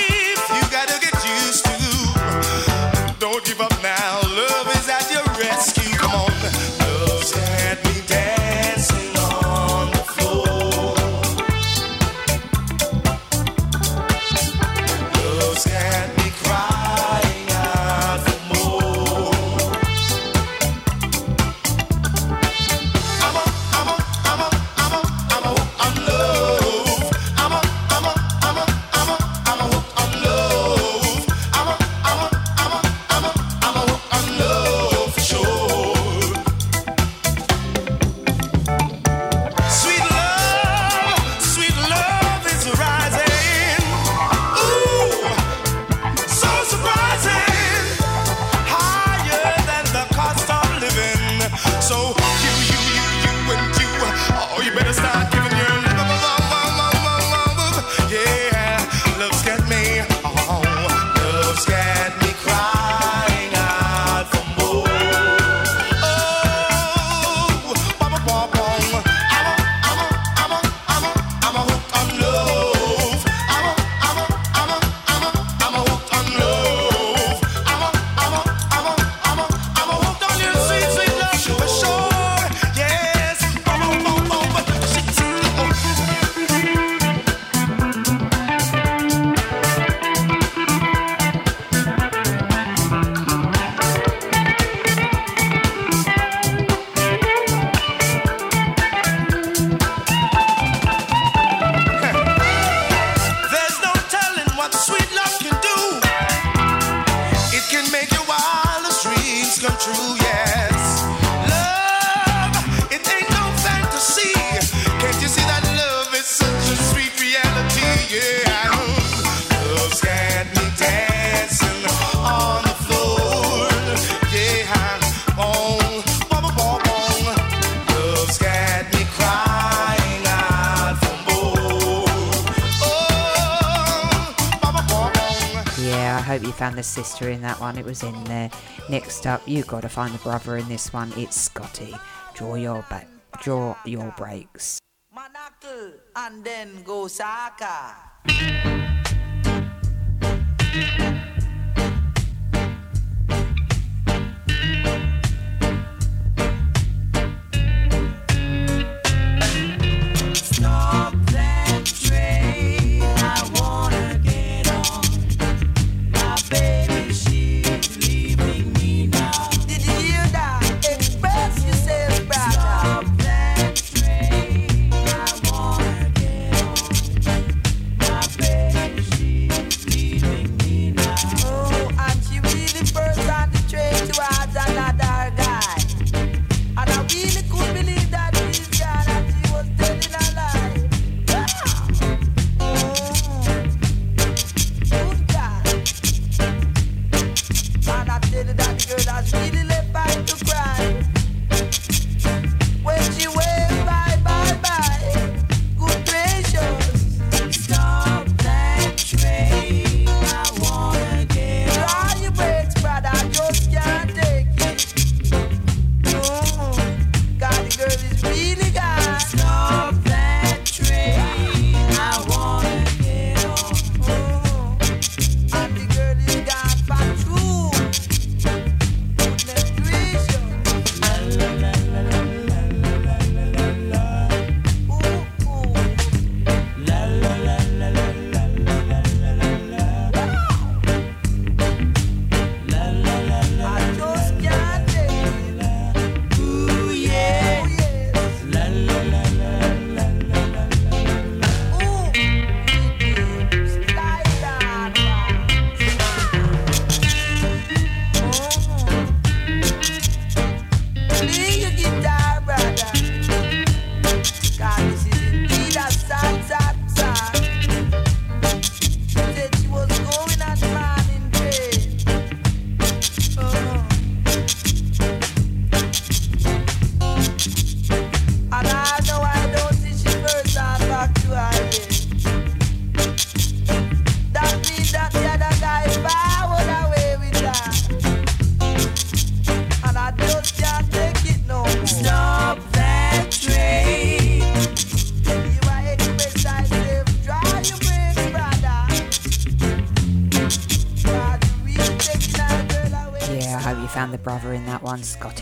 sister 136.92 137.30
in 137.30 137.40
that 137.40 137.58
one, 137.58 137.78
it 137.78 137.84
was 137.84 138.02
in 138.02 138.24
there. 138.24 138.50
Next 138.90 139.26
up, 139.26 139.40
you 139.46 139.64
got 139.64 139.80
to 139.82 139.88
find 139.88 140.12
the 140.12 140.18
brother 140.18 140.58
in 140.58 140.68
this 140.68 140.92
one, 140.92 141.12
it's 141.16 141.40
Scotty. 141.40 141.94
Draw 142.34 142.56
your, 142.56 142.84
ba- 142.88 143.06
draw 143.40 143.76
your 143.86 144.12
brakes. 144.16 144.78
Manaka 145.16 145.92
and 146.16 146.44
then 146.44 146.82
go 146.82 147.08
Saka. 147.08 148.11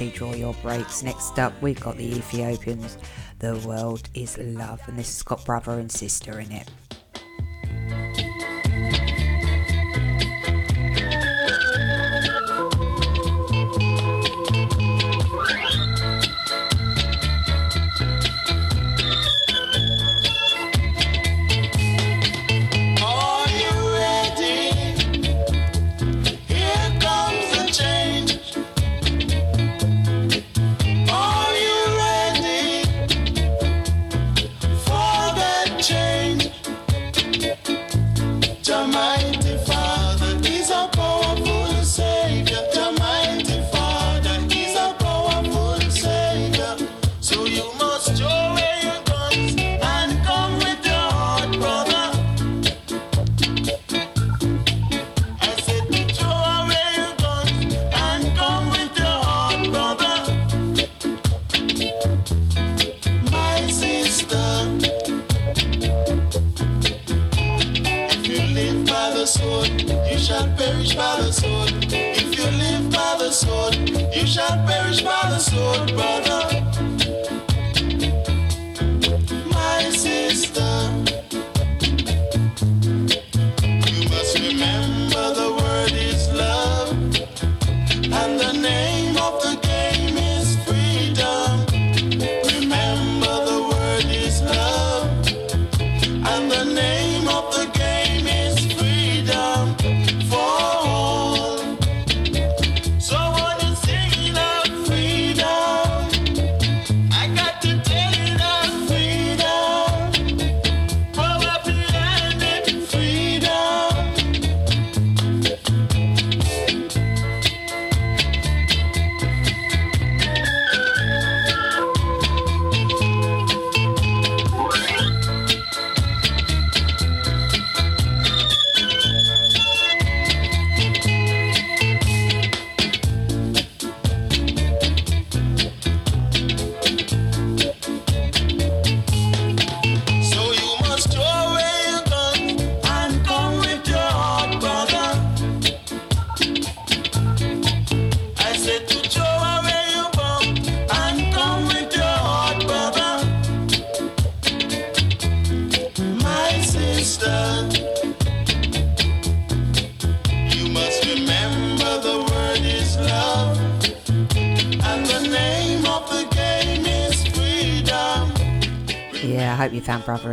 Draw 0.09 0.35
Your 0.35 0.55
Brakes. 0.63 1.03
Next 1.03 1.39
up, 1.39 1.53
we've 1.61 1.79
got 1.79 1.99
the 1.99 2.17
Ethiopians. 2.17 2.97
The 3.41 3.57
world 3.67 4.09
is 4.15 4.39
love, 4.39 4.81
and 4.87 4.99
this 4.99 5.19
has 5.19 5.23
got 5.23 5.45
brother 5.45 5.73
and 5.73 5.93
sister 5.93 6.41
in 6.41 6.51
it. 6.51 6.71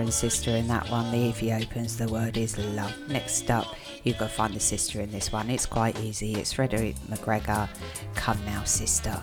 and 0.07 0.13
sister 0.13 0.51
in 0.51 0.69
that 0.69 0.89
one. 0.89 1.11
The 1.11 1.17
Ethiopians, 1.17 1.97
the 1.97 2.07
word 2.07 2.37
is 2.37 2.57
love. 2.57 2.93
Next 3.09 3.51
up, 3.51 3.75
you've 4.03 4.17
got 4.17 4.29
to 4.29 4.33
find 4.33 4.53
the 4.53 4.59
sister 4.59 5.01
in 5.01 5.11
this 5.11 5.33
one. 5.33 5.49
It's 5.49 5.65
quite 5.65 5.99
easy. 5.99 6.35
It's 6.35 6.53
Frederick 6.53 6.95
McGregor, 7.09 7.67
Come 8.15 8.39
Now 8.45 8.63
Sister. 8.63 9.21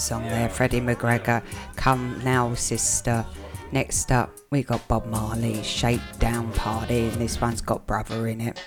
song 0.00 0.24
yeah. 0.24 0.30
there, 0.30 0.48
Freddie 0.48 0.80
McGregor. 0.80 1.42
Come 1.76 2.20
now, 2.24 2.54
sister. 2.54 3.24
Next 3.72 4.10
up, 4.10 4.36
we 4.50 4.62
got 4.62 4.86
Bob 4.88 5.06
Marley, 5.06 5.62
Shakedown 5.62 6.52
Party, 6.54 7.06
and 7.06 7.20
this 7.20 7.40
one's 7.40 7.60
got 7.60 7.86
Brother 7.86 8.26
in 8.26 8.40
it. 8.40 8.60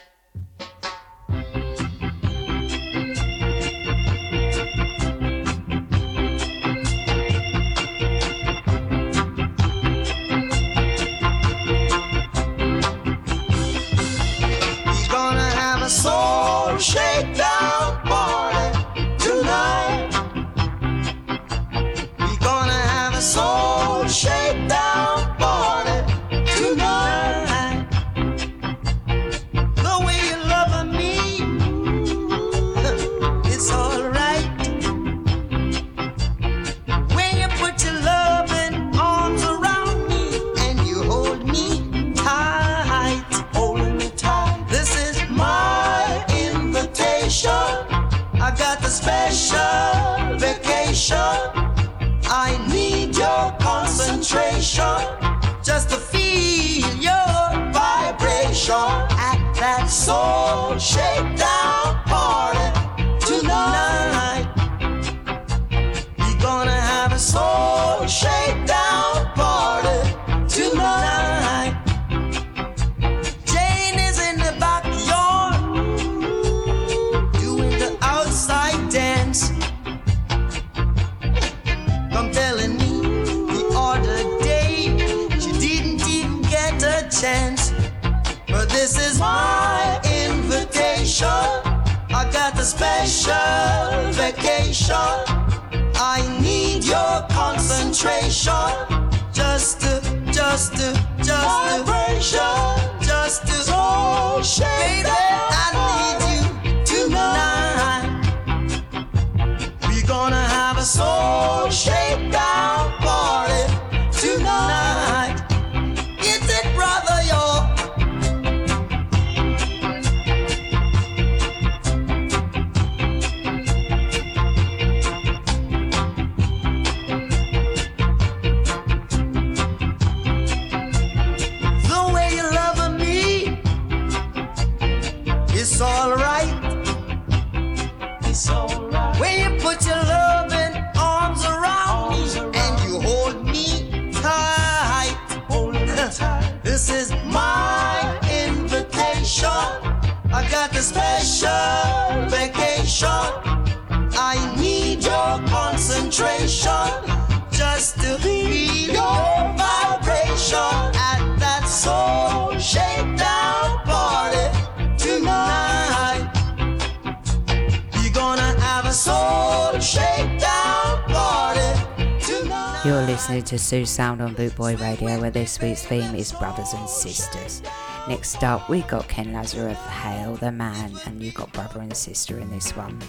Sue 173.73 173.85
Sound 173.87 174.21
on 174.21 174.35
Bootboy 174.35 174.79
Radio, 174.79 175.19
where 175.19 175.31
this 175.31 175.59
week's 175.59 175.83
theme 175.83 176.13
is 176.13 176.31
Brothers 176.31 176.73
and 176.73 176.87
Sisters. 176.87 177.63
Next 178.07 178.43
up, 178.43 178.69
we 178.69 178.81
got 178.83 179.07
Ken 179.07 179.33
Lazarus, 179.33 179.79
Hail 179.87 180.35
the 180.35 180.51
Man, 180.51 180.91
and 181.07 181.23
you 181.23 181.31
got 181.31 181.51
Brother 181.53 181.79
and 181.79 181.97
Sister 181.97 182.37
in 182.37 182.51
this 182.51 182.69
one. 182.75 183.01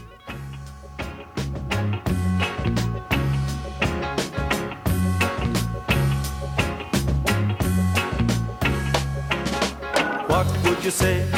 What 10.29 10.47
would 10.65 10.83
you 10.83 10.91
say? 10.91 11.34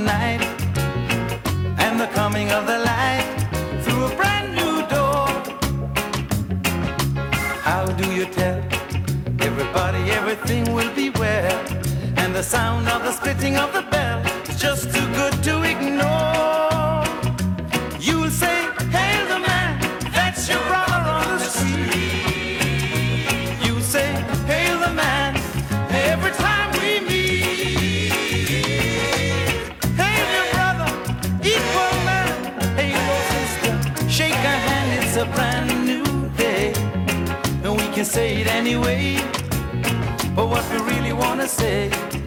night. 0.00 0.37
can 37.98 38.04
say 38.04 38.42
it 38.42 38.46
anyway. 38.46 39.16
But 40.36 40.46
what 40.46 40.64
we 40.70 40.78
really 40.94 41.12
wanna 41.12 41.48
say. 41.48 42.17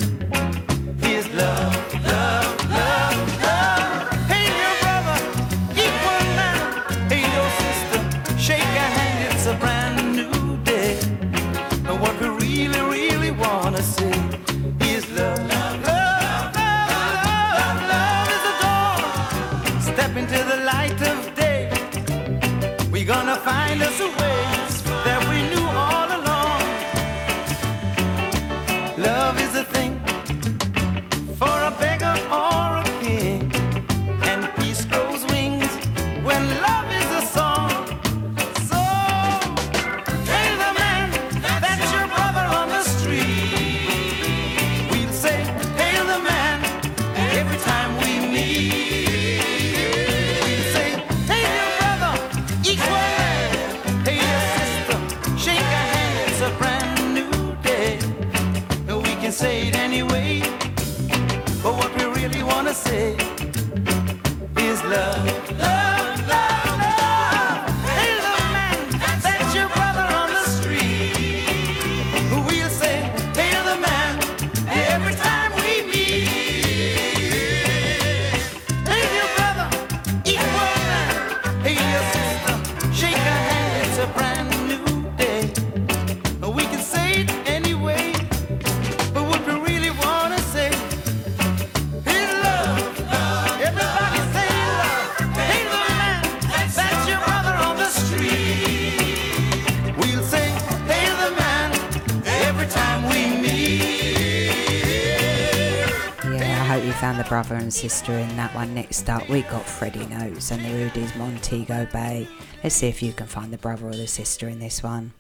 and 107.72 107.92
Sister 107.92 108.12
in 108.12 108.36
that 108.36 108.54
one. 108.54 108.74
Next 108.74 109.10
up, 109.10 109.30
we 109.30 109.44
got 109.44 109.66
Freddie 109.66 110.06
Notes 110.08 110.52
and 110.52 110.66
the 110.66 110.70
Rudies 110.70 111.16
Montego 111.16 111.88
Bay. 111.94 112.28
Let's 112.62 112.76
see 112.76 112.90
if 112.90 113.02
you 113.02 113.14
can 113.14 113.28
find 113.28 113.54
the 113.54 113.58
brother 113.58 113.88
or 113.88 113.94
the 113.94 114.08
sister 114.08 114.50
in 114.50 114.60
this 114.60 114.84
one. 114.84 115.14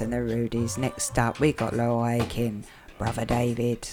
And 0.00 0.12
the 0.12 0.16
Rudies. 0.16 0.76
Next 0.76 1.16
up, 1.20 1.38
we 1.38 1.52
got 1.52 1.72
Laurel 1.72 2.04
Aitken, 2.04 2.64
Brother 2.98 3.24
David. 3.24 3.88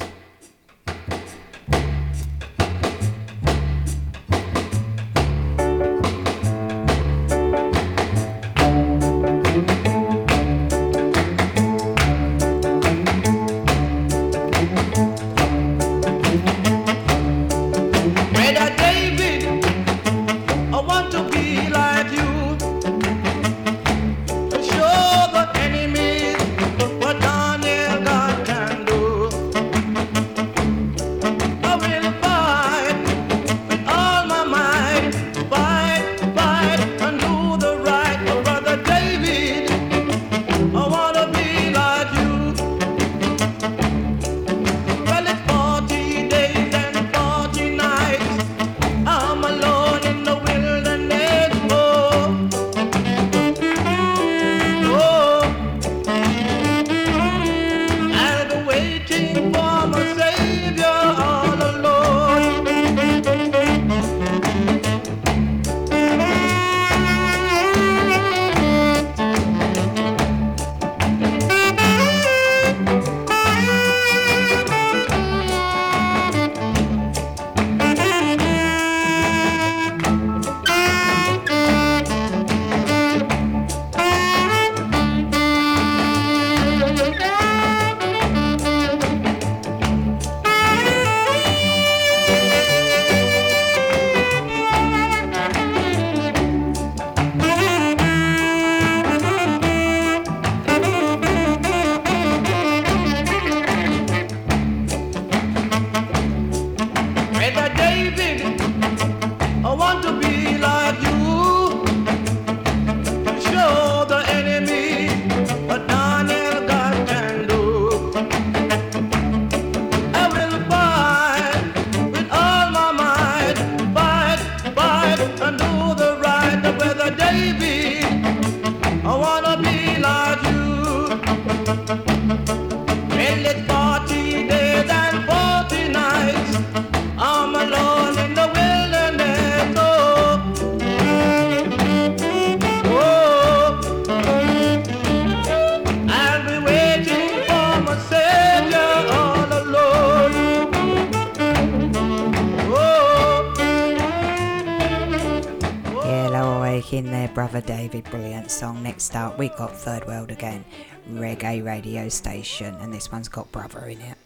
we 159.41 159.49
got 159.49 159.75
Third 159.75 160.05
World 160.05 160.29
again, 160.29 160.63
reggae 161.09 161.65
radio 161.65 162.09
station, 162.09 162.75
and 162.75 162.93
this 162.93 163.11
one's 163.11 163.27
got 163.27 163.51
Brother 163.51 163.87
in 163.87 163.99
it. 163.99 164.20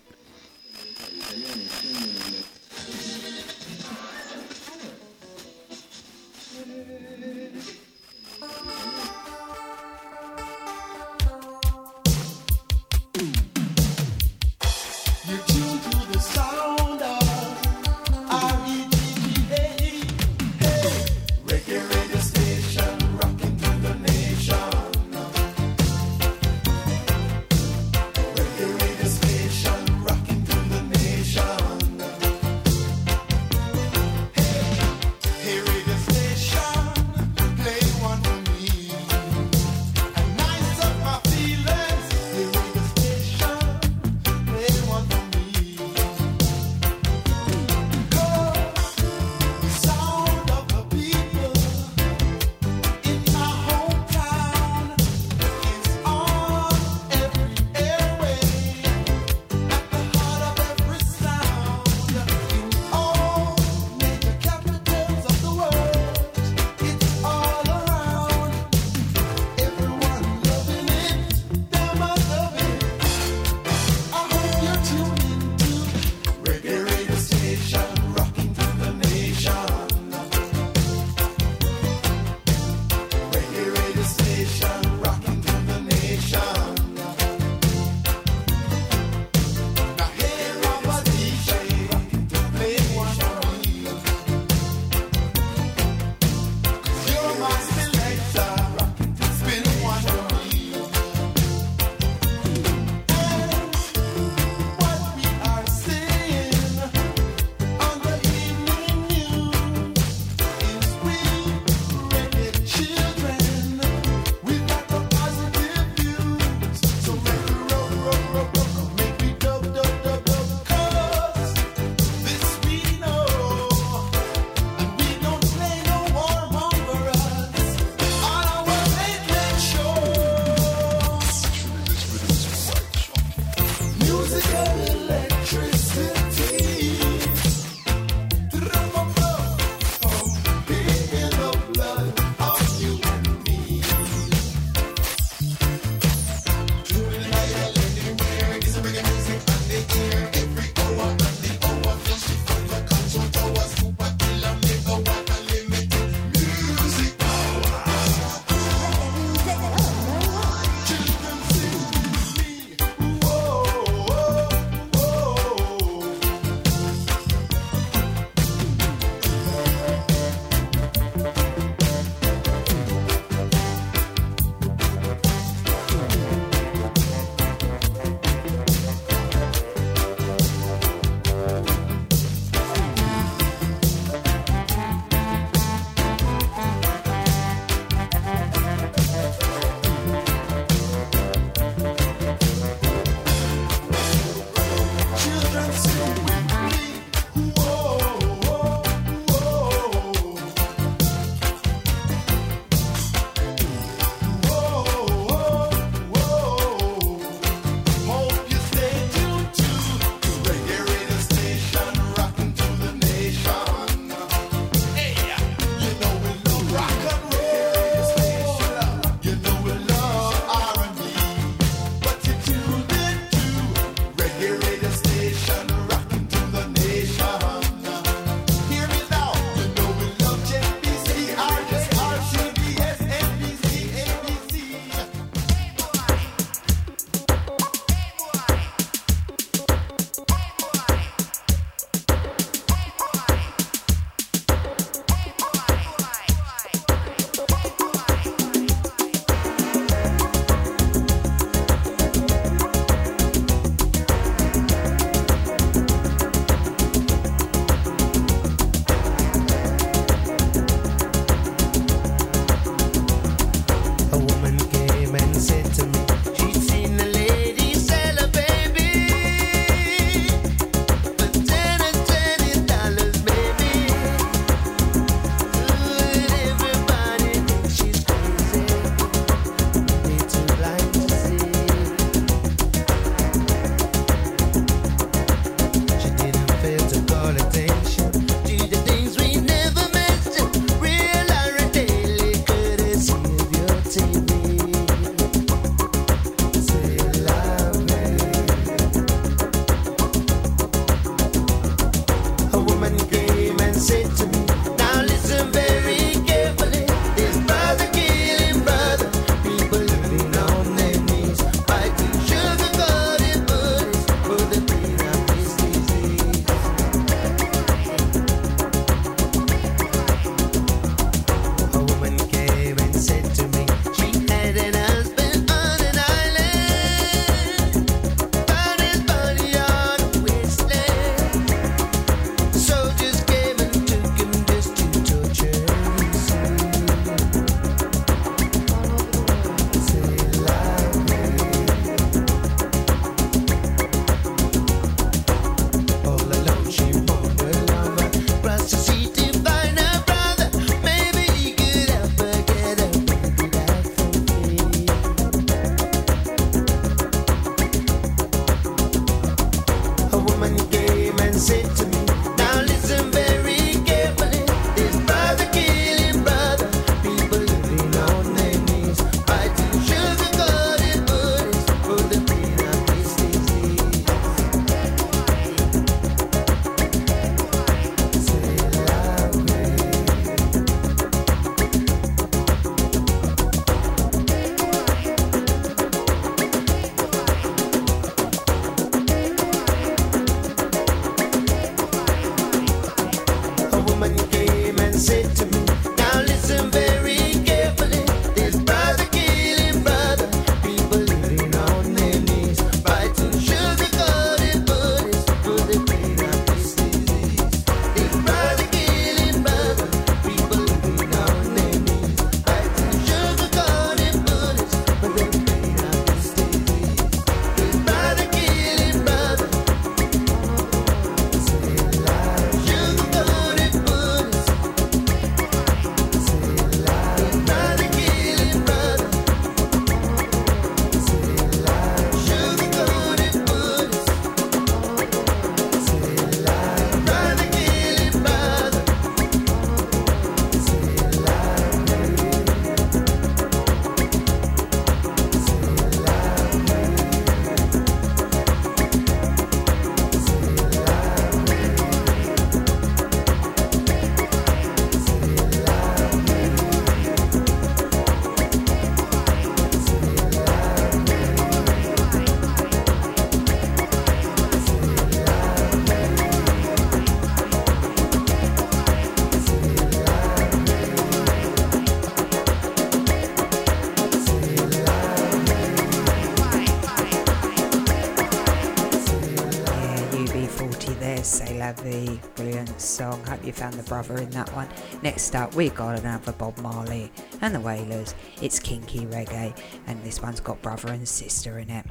brother 483.96 484.22
in 484.22 484.30
that 484.32 484.54
one. 484.54 484.68
Next 485.04 485.34
up, 485.36 485.56
we 485.56 485.70
got 485.70 485.98
another 485.98 486.34
Bob 486.34 486.58
Marley 486.58 487.10
and 487.42 487.56
the 487.56 487.62
Wailers. 487.62 488.14
It's 488.42 488.60
kinky 488.60 489.06
reggae, 489.06 489.58
and 489.88 490.04
this 490.04 490.22
one's 490.22 490.42
got 490.42 490.62
brother 490.62 490.92
and 490.92 491.08
sister 491.08 491.60
in 491.60 491.70
it. 491.70 491.86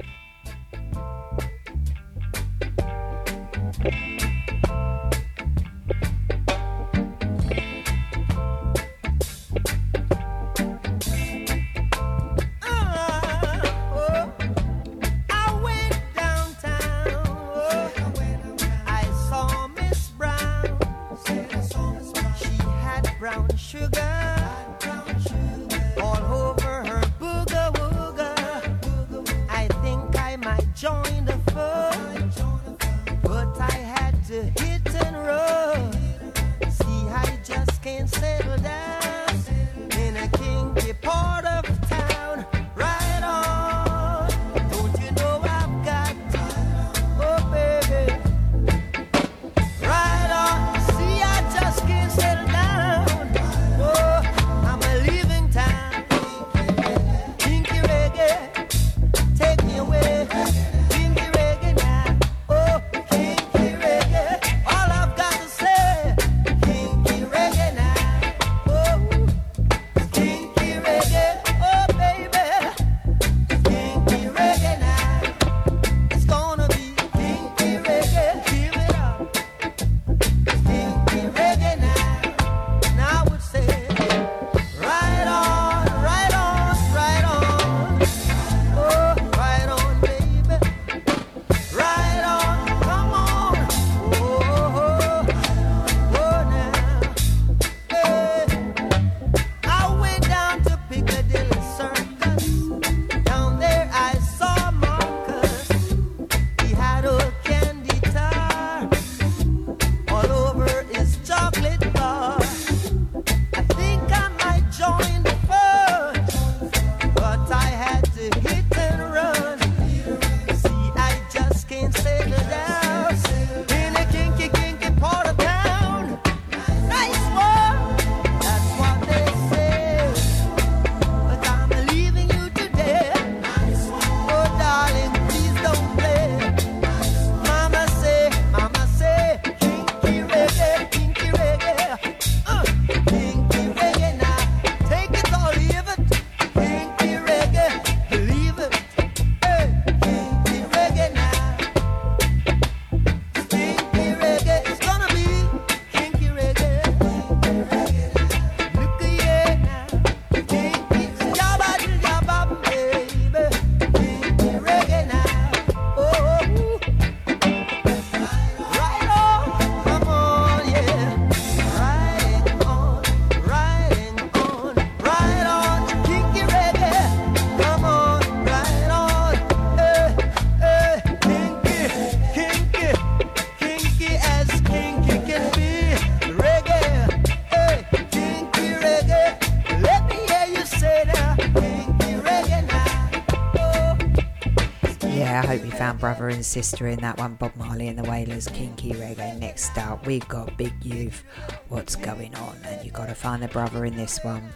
brother 195.95 196.29
and 196.29 196.45
sister 196.45 196.87
in 196.87 196.99
that 196.99 197.17
one. 197.17 197.35
Bob 197.35 197.55
Marley 197.55 197.87
and 197.87 197.97
the 197.97 198.09
Wailers, 198.09 198.47
Kinky 198.47 198.91
Reggae. 198.91 199.39
Next 199.39 199.77
up, 199.77 200.05
we've 200.05 200.27
got 200.27 200.55
Big 200.57 200.73
Youth. 200.83 201.23
What's 201.69 201.95
going 201.95 202.35
on? 202.35 202.57
And 202.65 202.85
you 202.85 202.91
got 202.91 203.07
to 203.07 203.15
find 203.15 203.41
the 203.41 203.47
brother 203.47 203.85
in 203.85 203.95
this 203.95 204.23
one. 204.23 204.49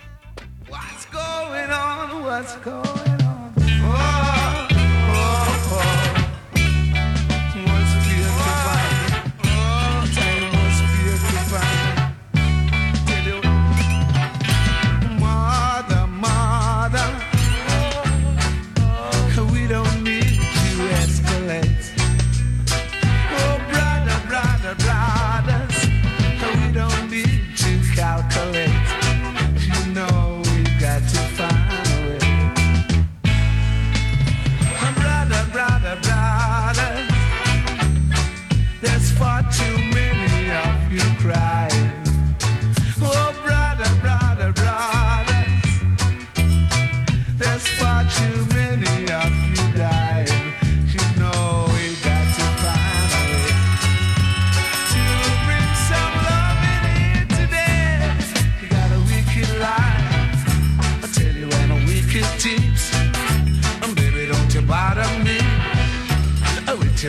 What's 0.68 1.06
going 1.06 1.70
on? 1.70 2.24
What's 2.24 2.56
going 2.57 3.22
on? 3.22 3.53
Oh. 3.57 4.29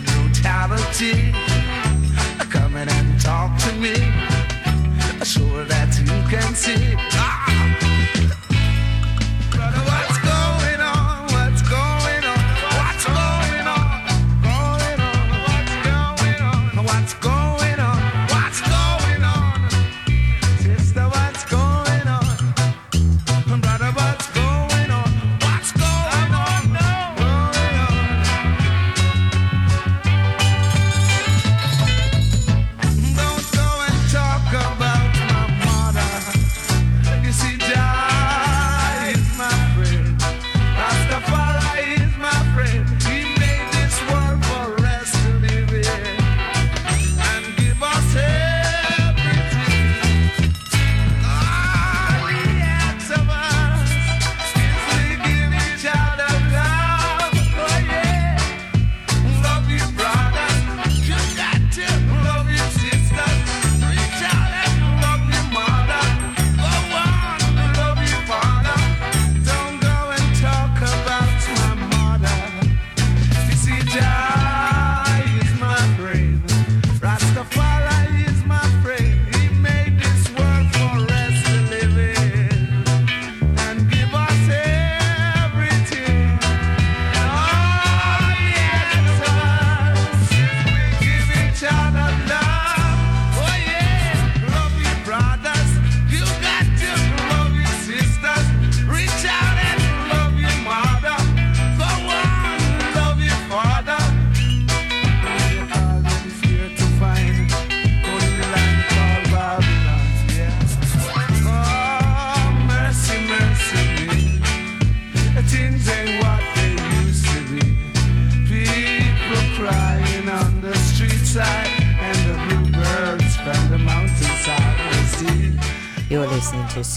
your 0.01 0.15
brutality. 0.15 1.33
Come 2.51 2.77
in 2.77 2.89
and 2.89 3.21
talk 3.21 3.57
to 3.59 3.73
me, 3.75 3.95
so 5.25 5.65
that 5.65 5.99
you 5.99 6.29
can 6.31 6.55
see. 6.55 7.10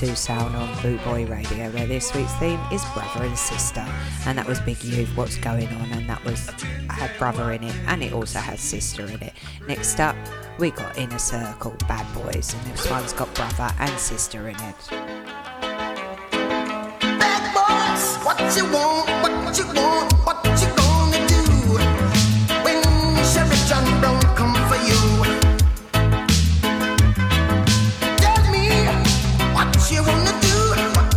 To 0.07 0.15
Sound 0.17 0.55
on 0.55 0.81
Boot 0.81 1.01
Boy 1.05 1.25
Radio, 1.25 1.69
where 1.71 1.87
this 1.87 2.13
week's 2.13 2.33
theme 2.33 2.59
is 2.71 2.83
brother 2.93 3.23
and 3.23 3.37
sister, 3.37 3.85
and 4.25 4.37
that 4.37 4.45
was 4.45 4.59
Big 4.59 4.83
Youth. 4.83 5.09
What's 5.15 5.37
going 5.37 5.67
on? 5.67 5.91
And 5.91 6.09
that 6.09 6.23
was 6.25 6.49
had 6.89 7.17
brother 7.17 7.53
in 7.53 7.63
it, 7.63 7.75
and 7.87 8.03
it 8.03 8.11
also 8.11 8.39
has 8.39 8.59
sister 8.59 9.05
in 9.05 9.21
it. 9.21 9.33
Next 9.67 9.99
up, 9.99 10.15
we 10.59 10.71
got 10.71 10.97
Inner 10.97 11.17
Circle, 11.17 11.75
Bad 11.87 12.05
Boys, 12.15 12.53
and 12.53 12.73
this 12.73 12.89
one's 12.89 13.13
got 13.13 13.33
brother 13.33 13.73
and 13.79 13.97
sister 13.97 14.49
in 14.49 14.55
it. 14.55 14.89
Bad 16.99 17.53
boys, 17.53 18.17
what 18.25 18.39
you 18.57 18.65
want, 18.65 19.07
what 19.23 19.57
you 19.57 19.65
want, 19.67 20.13
what 20.25 20.61
you 20.61 20.67
gonna 20.67 20.82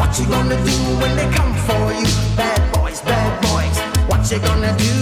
What 0.00 0.18
you 0.18 0.26
gonna 0.26 0.56
do 0.64 0.76
when 1.00 1.14
they 1.14 1.28
come 1.36 1.52
for 1.68 1.92
you? 1.92 2.08
Bad 2.34 2.60
boys, 2.72 3.00
bad 3.02 3.32
boys, 3.44 3.76
what 4.08 4.24
you 4.32 4.38
gonna 4.40 4.72
do? 4.76 4.92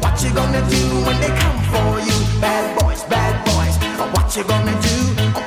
What 0.00 0.22
you 0.22 0.32
gonna 0.32 0.62
do 0.70 0.82
when 1.04 1.18
they 1.20 1.32
come 1.42 1.58
for 1.72 1.98
you? 2.00 2.16
Bad 2.40 2.78
boys, 2.78 3.02
bad 3.04 3.34
boys, 3.44 3.74
what 4.14 4.34
you 4.36 4.44
gonna 4.44 4.72
do? 4.80 4.96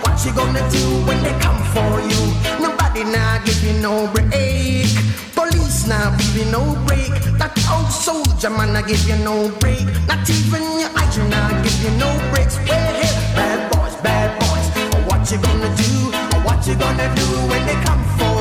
What 0.04 0.26
you 0.26 0.34
gonna 0.34 0.64
do 0.70 0.84
when 1.08 1.24
they 1.24 1.36
come 1.40 1.62
for 1.74 2.02
you? 2.12 2.22
Nobody 2.60 3.06
now 3.06 3.42
give 3.46 3.64
you 3.64 3.80
no 3.82 4.12
break. 4.14 4.92
Police 5.34 5.88
now 5.88 6.16
give 6.18 6.36
you 6.36 6.52
no 6.52 6.76
break. 6.86 7.10
That 7.40 7.56
old 7.72 7.90
soldier 7.90 8.50
man 8.50 8.76
I 8.76 8.82
give 8.82 9.08
you 9.08 9.18
no 9.24 9.50
break. 9.60 9.88
Not 10.06 10.30
even 10.30 10.64
your 10.84 10.92
eyes 11.00 11.18
now 11.18 11.50
give 11.64 11.80
you 11.82 11.92
no 11.98 12.12
breaks. 12.32 12.58
Well, 12.68 12.94
hey, 13.00 13.16
bad 13.34 13.72
boys, 13.72 13.96
bad 14.04 14.30
boys, 14.44 14.68
what 15.08 15.32
you 15.32 15.40
gonna 15.40 15.72
do? 15.80 15.92
What 16.44 16.68
you 16.68 16.76
gonna 16.76 17.08
do 17.16 17.28
when 17.50 17.66
they 17.66 17.80
come 17.88 18.04
for 18.20 18.36
you? 18.36 18.37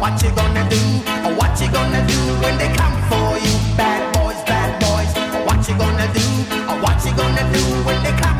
What 0.00 0.22
you 0.22 0.30
gonna 0.30 0.68
do? 0.70 0.80
What 1.36 1.60
you 1.60 1.70
gonna 1.70 2.06
do 2.08 2.18
when 2.42 2.56
they 2.58 2.72
come 2.74 2.96
for 3.10 3.38
you? 3.38 3.52
Bad 3.76 4.02
boys, 4.14 4.40
bad 4.48 4.80
boys, 4.80 5.12
what 5.46 5.68
you 5.68 5.76
gonna 5.76 6.08
do? 6.14 6.24
What 6.82 7.04
you 7.04 7.14
gonna 7.14 7.52
do 7.52 7.62
when 7.84 8.02
they 8.02 8.12
come 8.18 8.39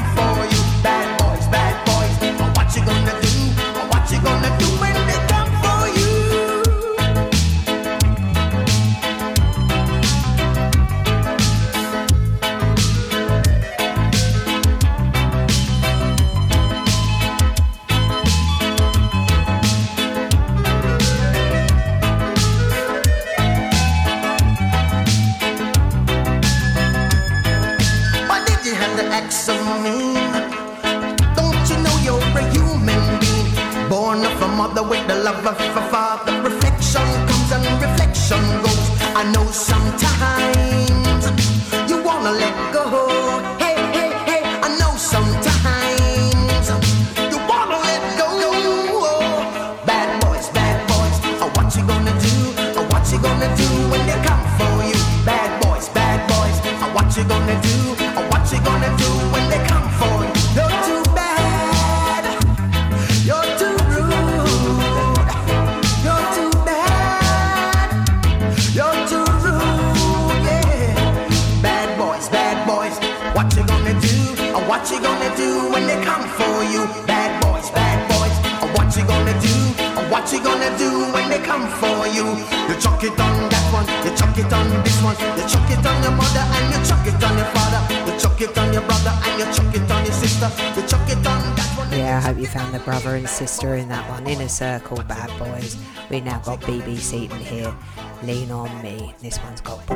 Circle, 94.60 95.02
Bad 95.04 95.30
Boys. 95.38 95.78
We 96.10 96.20
now 96.20 96.38
got 96.40 96.60
BB 96.60 96.98
Seaton 96.98 97.38
here. 97.38 97.74
Lean 98.22 98.50
on 98.50 98.82
me. 98.82 99.14
This 99.22 99.42
one's 99.42 99.62
got 99.62 99.86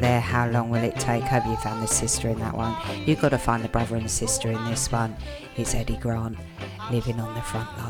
there? 0.00 0.20
How 0.20 0.48
long 0.48 0.68
will 0.70 0.82
it 0.82 0.96
take? 0.96 1.22
Have 1.24 1.46
you 1.46 1.56
found 1.56 1.82
the 1.82 1.88
sister 1.88 2.28
in 2.28 2.38
that 2.40 2.54
one? 2.54 2.76
You've 3.06 3.20
got 3.20 3.30
to 3.30 3.38
find 3.38 3.64
the 3.64 3.68
brother 3.68 3.96
and 3.96 4.10
sister 4.10 4.50
in 4.50 4.62
this 4.66 4.92
one. 4.92 5.16
It's 5.56 5.74
Eddie 5.74 5.96
Grant 5.96 6.36
living 6.90 7.18
on 7.20 7.34
the 7.34 7.42
front 7.42 7.68
line. 7.78 7.87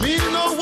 Me 0.00 0.16
no 0.32 0.59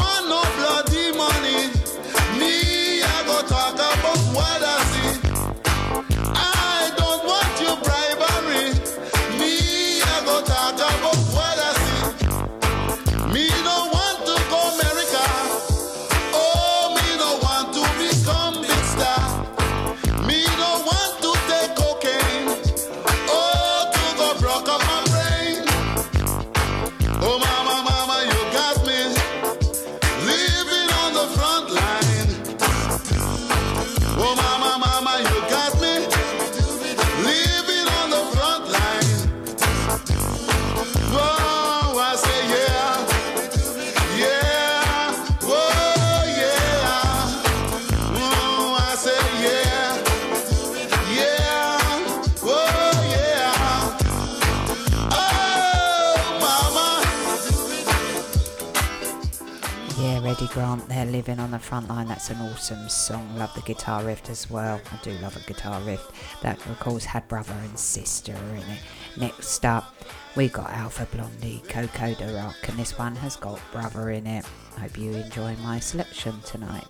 Grant 60.59 60.89
there, 60.89 61.07
Living 61.07 61.39
on 61.39 61.53
the 61.53 61.59
Front 61.61 61.89
Line. 61.89 62.09
That's 62.09 62.31
an 62.31 62.41
awesome 62.41 62.89
song. 62.89 63.39
Love 63.39 63.55
the 63.55 63.61
guitar 63.61 64.03
riff 64.03 64.29
as 64.29 64.51
well. 64.51 64.81
I 64.91 65.05
do 65.05 65.13
love 65.23 65.37
a 65.37 65.41
guitar 65.47 65.81
riff. 65.83 66.05
That, 66.43 66.57
of 66.67 66.81
course, 66.81 67.05
had 67.05 67.29
brother 67.29 67.55
and 67.63 67.79
sister 67.79 68.33
in 68.33 68.57
it. 68.57 68.81
Next 69.17 69.65
up, 69.65 69.95
we 70.35 70.49
got 70.49 70.69
Alpha 70.71 71.07
Blondy, 71.15 71.63
Coco 71.69 72.13
de 72.13 72.35
Rock, 72.35 72.57
and 72.67 72.77
this 72.77 72.99
one 72.99 73.15
has 73.15 73.37
got 73.37 73.61
brother 73.71 74.11
in 74.11 74.27
it. 74.27 74.45
Hope 74.81 74.99
you 74.99 75.13
enjoy 75.13 75.55
my 75.63 75.79
selection 75.79 76.35
tonight. 76.45 76.89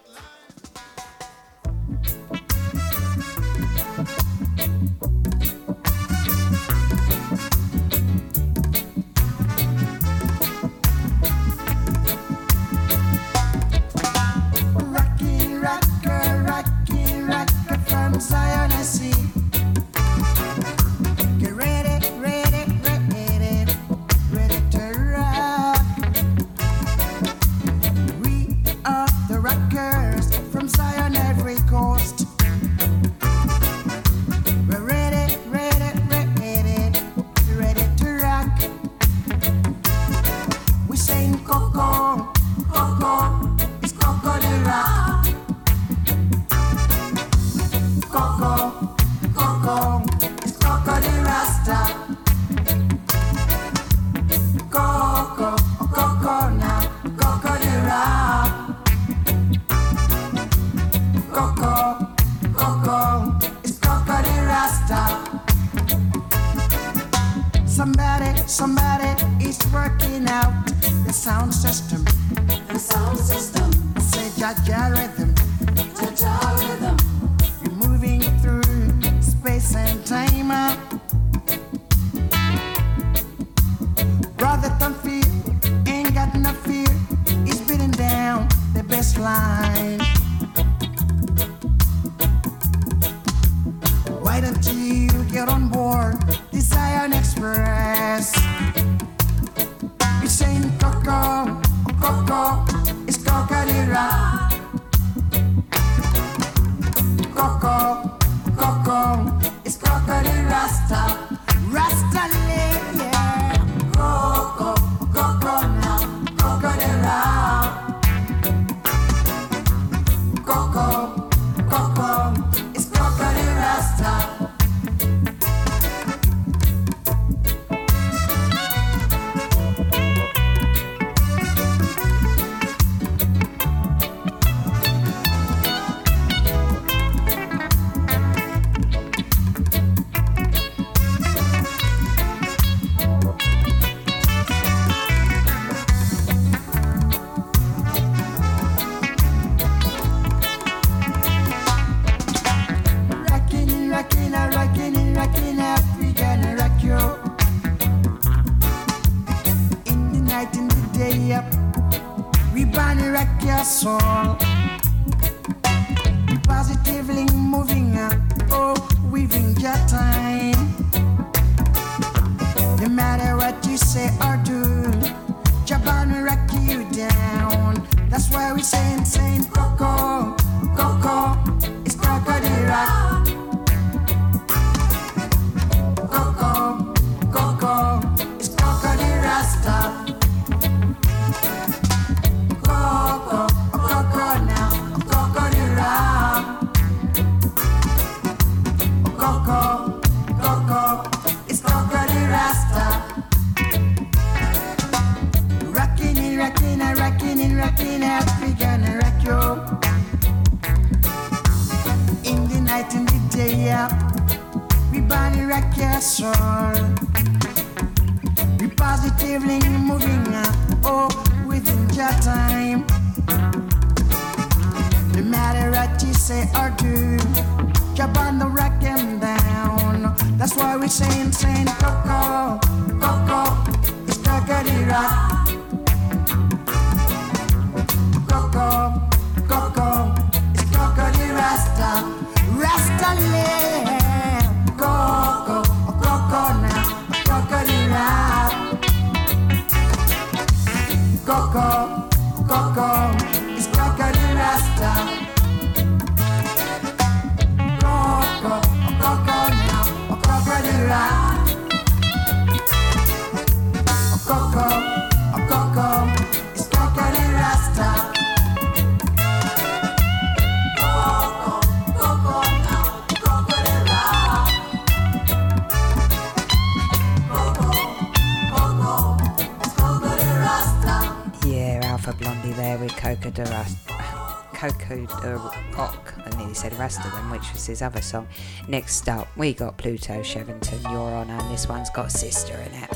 Which 287.49 287.55
was 287.55 287.67
his 287.67 287.81
other 287.83 288.03
song. 288.03 288.29
Next 288.69 289.09
up, 289.09 289.27
we 289.35 289.55
got 289.55 289.79
Pluto 289.79 290.21
Shervington, 290.21 290.83
Your 290.93 291.11
Honour, 291.11 291.33
and 291.33 291.51
this 291.51 291.67
one's 291.67 291.89
got 291.91 292.13
Sister 292.13 292.53
in 292.53 292.73
it. 292.75 292.91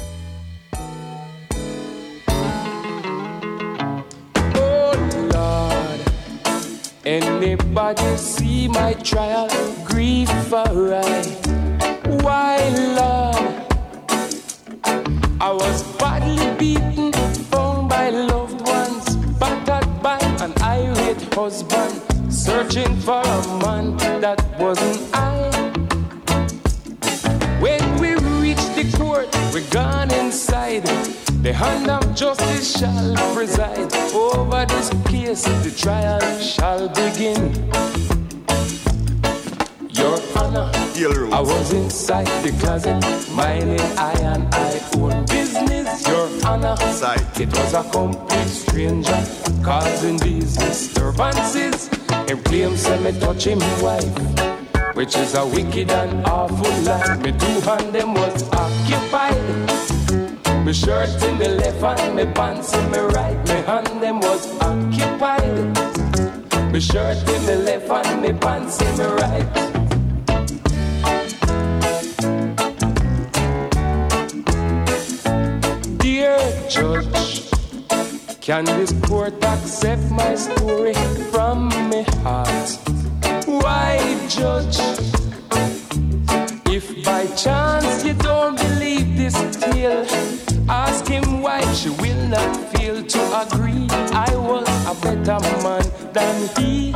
Oh 4.54 4.92
Lord, 5.32 6.00
anybody 7.06 8.16
see 8.18 8.68
my 8.68 8.92
trial? 8.94 9.48
Grief 9.86 10.28
for 10.48 10.92
closet, 42.82 43.30
minding 43.32 43.80
I 43.96 44.12
and 44.20 44.54
I 44.54 44.80
own 44.96 45.24
business. 45.26 46.06
Your 46.06 46.28
Honor, 46.46 46.76
it 47.40 47.48
was 47.48 47.74
a 47.74 47.82
complete 47.90 48.48
stranger 48.48 49.24
causing 49.62 50.16
these 50.18 50.56
disturbances. 50.56 51.88
Him 52.28 52.42
claims 52.42 52.84
that 52.84 53.00
me 53.02 53.18
touch 53.20 53.46
him 53.46 53.58
wife, 53.82 54.94
which 54.94 55.16
is 55.16 55.34
a 55.34 55.46
wicked 55.46 55.90
and 55.90 56.26
awful 56.26 56.72
lie. 56.82 57.16
Me 57.18 57.32
two 57.32 57.60
hand 57.60 57.94
them 57.94 58.14
was 58.14 58.42
occupied. 58.52 59.36
Me 60.64 60.72
shirt 60.72 61.10
in 61.24 61.38
the 61.38 61.48
left 61.48 62.00
and 62.00 62.16
me 62.16 62.26
pants 62.26 62.72
in 62.74 62.90
me 62.90 62.98
right. 62.98 63.36
Me 63.48 63.62
hand 63.62 64.02
them 64.02 64.20
was 64.20 64.46
occupied. 64.60 66.72
Me 66.72 66.80
shirt 66.80 67.18
in 67.28 67.46
the 67.46 67.56
left 67.64 67.90
and 68.06 68.22
me 68.22 68.32
pants 68.32 68.80
in 68.80 68.98
me 68.98 69.04
right. 69.04 69.61
Judge, 76.72 77.50
can 78.40 78.64
this 78.64 78.92
court 79.02 79.34
accept 79.44 80.10
my 80.10 80.34
story 80.34 80.94
from 81.30 81.68
my 81.90 82.00
heart? 82.24 82.78
Why, 83.44 83.98
judge? 84.26 84.78
If 86.72 87.04
by 87.04 87.26
chance 87.36 88.02
you 88.06 88.14
don't 88.14 88.56
believe 88.56 89.18
this 89.18 89.36
tale, 89.56 90.06
ask 90.66 91.06
him 91.06 91.42
why 91.42 91.60
she 91.74 91.90
will 91.90 92.26
not 92.28 92.56
fail 92.72 93.04
to 93.04 93.20
agree. 93.42 93.86
I 94.14 94.34
was 94.34 94.66
a 94.88 94.94
better 95.02 95.40
man 95.62 95.84
than 96.14 96.48
he. 96.56 96.92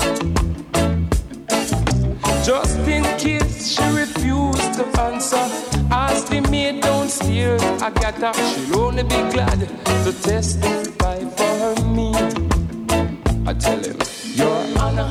Just 2.43 2.79
in 2.89 3.05
case 3.19 3.69
she 3.69 3.85
refused 3.91 4.73
to 4.79 4.87
answer, 5.03 5.76
the 6.41 6.51
maid 6.51 6.83
downstairs. 6.83 7.63
I 7.63 7.91
got 7.91 8.15
her, 8.15 8.33
she'll 8.35 8.81
only 8.81 9.03
be 9.03 9.21
glad 9.33 9.61
to 10.05 10.13
testify 10.23 11.19
for 11.37 11.85
me. 11.87 12.13
I 13.47 13.55
tell 13.55 13.83
him, 13.83 13.99
Your 14.35 14.59
Honor, 14.79 15.11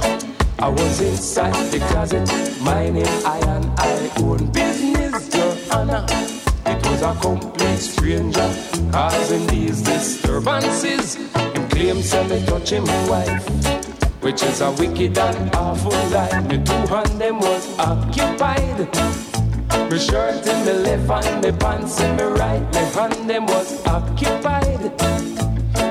I 0.60 0.70
was 0.70 1.02
inside 1.02 1.72
the 1.72 1.80
closet, 1.90 2.30
minding 2.62 3.08
I 3.26 3.38
and 3.56 3.66
I 3.80 4.12
own 4.22 4.52
business. 4.52 5.34
Your 5.34 5.56
Honor, 5.72 6.06
it 6.66 6.86
was 6.88 7.02
a 7.02 7.16
complete 7.22 7.80
stranger 7.80 8.50
causing 8.92 9.48
these 9.48 9.82
disturbances. 9.82 11.16
Him 11.16 11.70
claims 11.70 12.12
that 12.12 12.30
me 12.30 12.46
touch 12.46 12.72
him 12.72 12.86
wife 13.10 13.44
which 14.22 14.42
is 14.42 14.60
a 14.60 14.72
wicked 14.72 15.16
and 15.20 15.56
awful 15.56 15.92
lie. 16.10 16.42
Me 16.50 16.58
two 16.64 16.74
hand 16.88 17.22
them 17.22 17.38
was 17.38 17.78
occupied. 17.78 19.25
Me 19.92 20.00
shirt 20.00 20.46
in 20.48 20.66
the 20.66 20.74
left 20.84 21.28
and 21.28 21.44
me 21.44 21.52
pants 21.52 22.00
in 22.02 22.16
me 22.18 22.24
right. 22.24 22.62
Me 22.74 22.80
hand 22.94 23.30
them 23.30 23.46
was 23.46 23.86
occupied. 23.86 24.82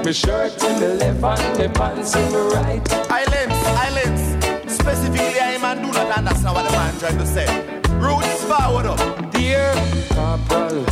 Me 0.04 0.12
shirt 0.12 0.62
in 0.64 0.80
the 0.80 0.96
left 1.00 1.22
and 1.22 1.58
me 1.58 1.68
pants 1.68 2.14
in 2.16 2.32
me 2.32 2.38
right. 2.54 2.82
Islands, 3.10 3.56
islands. 3.88 4.74
Specifically, 4.74 5.40
I 5.40 5.58
man 5.58 5.78
do 5.82 5.92
not 5.92 6.10
understand 6.18 6.54
what 6.54 6.64
the 6.66 6.72
man 6.72 6.98
trying 6.98 7.18
to 7.18 7.26
say. 7.26 7.46
Roots 7.98 8.44
forward 8.44 8.86
up. 8.86 9.32
Dear 9.32 9.72
Corporal, 10.10 10.84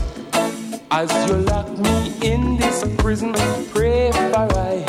as 0.91 1.11
you 1.29 1.37
lock 1.39 1.69
me 1.79 2.15
in 2.23 2.57
this 2.57 2.85
prison, 2.99 3.35
pray 3.74 4.12
for 4.12 4.49
I. 4.57 4.85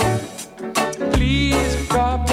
Please, 1.14 1.76
Corporal, 1.90 2.33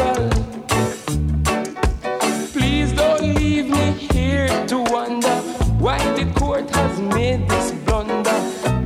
why 5.91 5.99
the 6.15 6.27
court 6.39 6.71
has 6.71 7.01
made 7.17 7.49
this 7.49 7.73
blunder. 7.85 8.39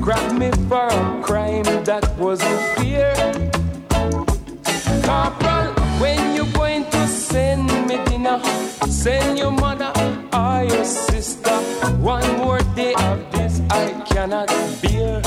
Grab 0.05 0.27
me 0.41 0.51
for 0.69 0.87
a 0.87 1.23
crime 1.23 1.69
that 1.89 2.05
wasn't 2.19 2.61
fair. 2.77 3.13
Corporal, 5.07 5.69
when 6.01 6.21
you 6.37 6.45
going 6.61 6.85
to 6.95 7.07
send 7.07 7.65
me 7.89 7.97
dinner, 8.09 8.39
send 8.89 9.39
your 9.39 9.51
mother 9.51 9.93
or 10.33 10.65
your 10.73 10.85
sister. 10.85 11.57
One 12.15 12.29
more 12.39 12.63
day 12.81 12.95
of 13.11 13.19
this 13.33 13.61
I 13.83 13.85
cannot 14.11 14.49
bear. 14.81 15.21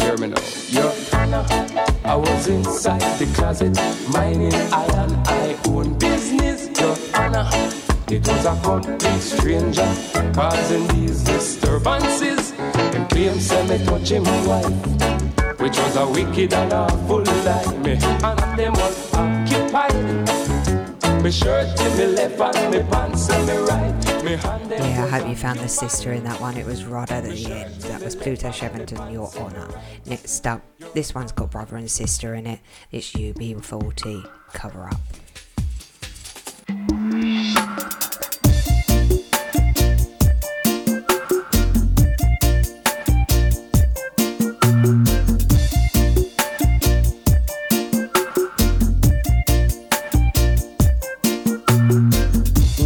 Hear 0.00 0.16
me 0.22 0.28
Your 0.76 0.92
Honor. 1.12 1.44
I 2.04 2.14
was 2.14 2.46
inside 2.46 3.06
the 3.18 3.26
closet, 3.34 3.74
minding 4.14 4.54
I 4.80 4.84
and 5.02 5.14
I 5.26 5.56
own 5.66 5.98
business. 5.98 6.58
Your 6.80 6.96
Honor, 7.20 7.46
it 8.12 8.26
was 8.26 8.44
a 8.44 8.60
complete 8.62 9.20
stranger 9.20 9.94
causing 10.34 10.86
these 10.88 11.22
disturbances. 11.22 12.52
And 12.58 13.08
claims 13.08 13.46
say 13.46 13.66
me 13.68 13.84
touch 13.84 14.10
him 14.10 14.24
wife, 14.46 15.60
which 15.60 15.78
was 15.78 15.96
a 15.96 16.06
wicked 16.08 16.52
and 16.52 16.72
awful 16.72 17.22
lie. 17.22 17.76
Me 17.78 17.92
and 17.92 18.58
them 18.58 18.72
was 18.72 19.14
occupied. 19.14 20.50
Me 21.22 21.30
shirt 21.30 21.80
in 21.80 21.98
me 21.98 22.06
left 22.06 22.56
and 22.56 22.72
me 22.72 22.82
pants 22.90 23.28
in 23.28 23.46
me 23.46 23.56
right. 23.58 24.24
Me 24.24 24.36
hand 24.36 24.70
Yeah, 24.70 25.04
I 25.04 25.18
hope 25.18 25.28
you 25.28 25.36
found 25.36 25.60
the 25.60 25.68
sister 25.68 26.12
in 26.12 26.24
that 26.24 26.40
one. 26.40 26.56
It 26.56 26.66
was 26.66 26.84
Rod 26.84 27.10
at 27.12 27.24
the 27.24 27.52
end. 27.52 27.74
That 27.82 28.02
was 28.02 28.16
Pluto 28.16 28.48
Shervington, 28.48 29.12
Your 29.12 29.30
Honour. 29.36 29.68
Next 30.06 30.46
up, 30.46 30.62
this 30.94 31.14
one's 31.14 31.32
got 31.32 31.50
brother 31.50 31.76
and 31.76 31.90
sister 31.90 32.34
in 32.34 32.46
it. 32.46 32.60
It's 32.90 33.12
UB40, 33.12 34.28
Cover 34.52 34.88
Up. 34.88 35.00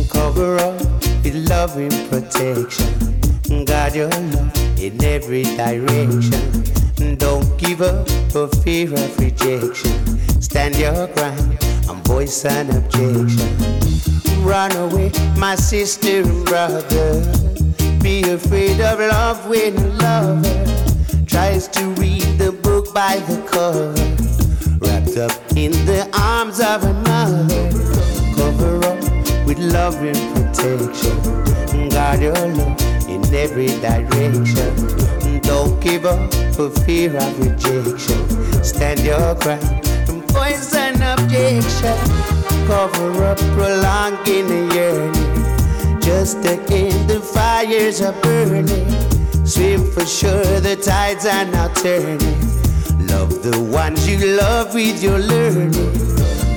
Cover 0.08 0.56
up 0.58 0.80
with 1.22 1.48
loving 1.48 1.90
protection. 2.08 3.64
Guard 3.64 3.94
your 3.94 4.08
love 4.08 4.78
in 4.78 5.02
every 5.04 5.44
direction. 5.44 6.64
Don't 7.18 7.56
give 7.58 7.82
up 7.82 8.08
for 8.30 8.48
fear 8.62 8.92
of 8.92 9.18
rejection. 9.18 9.92
Stand 10.40 10.76
your 10.76 11.06
ground 11.08 11.58
and 11.88 12.06
voice 12.06 12.44
an 12.44 12.70
objection. 12.70 13.53
Run 14.44 14.76
away, 14.76 15.10
my 15.38 15.54
sister 15.54 16.20
and 16.22 16.44
brother. 16.44 17.22
Be 18.02 18.22
afraid 18.22 18.80
of 18.80 18.98
love 18.98 19.48
when 19.48 19.76
a 19.76 19.88
lover 20.04 21.24
tries 21.26 21.66
to 21.68 21.86
read 21.94 22.22
the 22.38 22.52
book 22.52 22.92
by 22.92 23.16
the 23.26 23.40
cover. 23.50 23.92
Wrapped 24.78 25.16
up 25.16 25.32
in 25.56 25.72
the 25.86 26.08
arms 26.12 26.60
of 26.60 26.84
another. 26.84 27.70
Cover 28.36 28.76
up 28.84 29.46
with 29.46 29.58
love 29.58 29.96
and 30.02 30.22
protection. 30.36 31.18
Guard 31.88 32.20
your 32.20 32.34
love 32.34 32.80
in 33.08 33.24
every 33.34 33.68
direction. 33.80 35.40
Don't 35.40 35.80
give 35.80 36.04
up 36.04 36.32
for 36.54 36.70
fear 36.84 37.16
of 37.16 37.40
rejection. 37.40 38.62
Stand 38.62 39.00
your 39.00 39.34
ground 39.36 39.84
voice 40.34 40.74
an 40.74 41.00
objection. 41.00 42.43
Cover 42.66 43.24
up, 43.24 43.38
prolonging 43.56 44.46
the 44.48 44.60
yearning. 44.74 46.00
Just 46.00 46.42
to 46.42 46.52
end 46.72 47.08
the 47.08 47.20
fires 47.20 48.00
are 48.00 48.12
burning. 48.22 48.66
Swim 49.46 49.90
for 49.92 50.06
sure, 50.06 50.60
the 50.60 50.76
tides 50.76 51.26
are 51.26 51.44
now 51.44 51.68
turning. 51.74 52.18
Love 53.06 53.42
the 53.42 53.58
one 53.60 53.94
Ones 53.94 54.08
you 54.08 54.36
love 54.36 54.74
with 54.74 55.02
your 55.02 55.18
learning. 55.18 55.72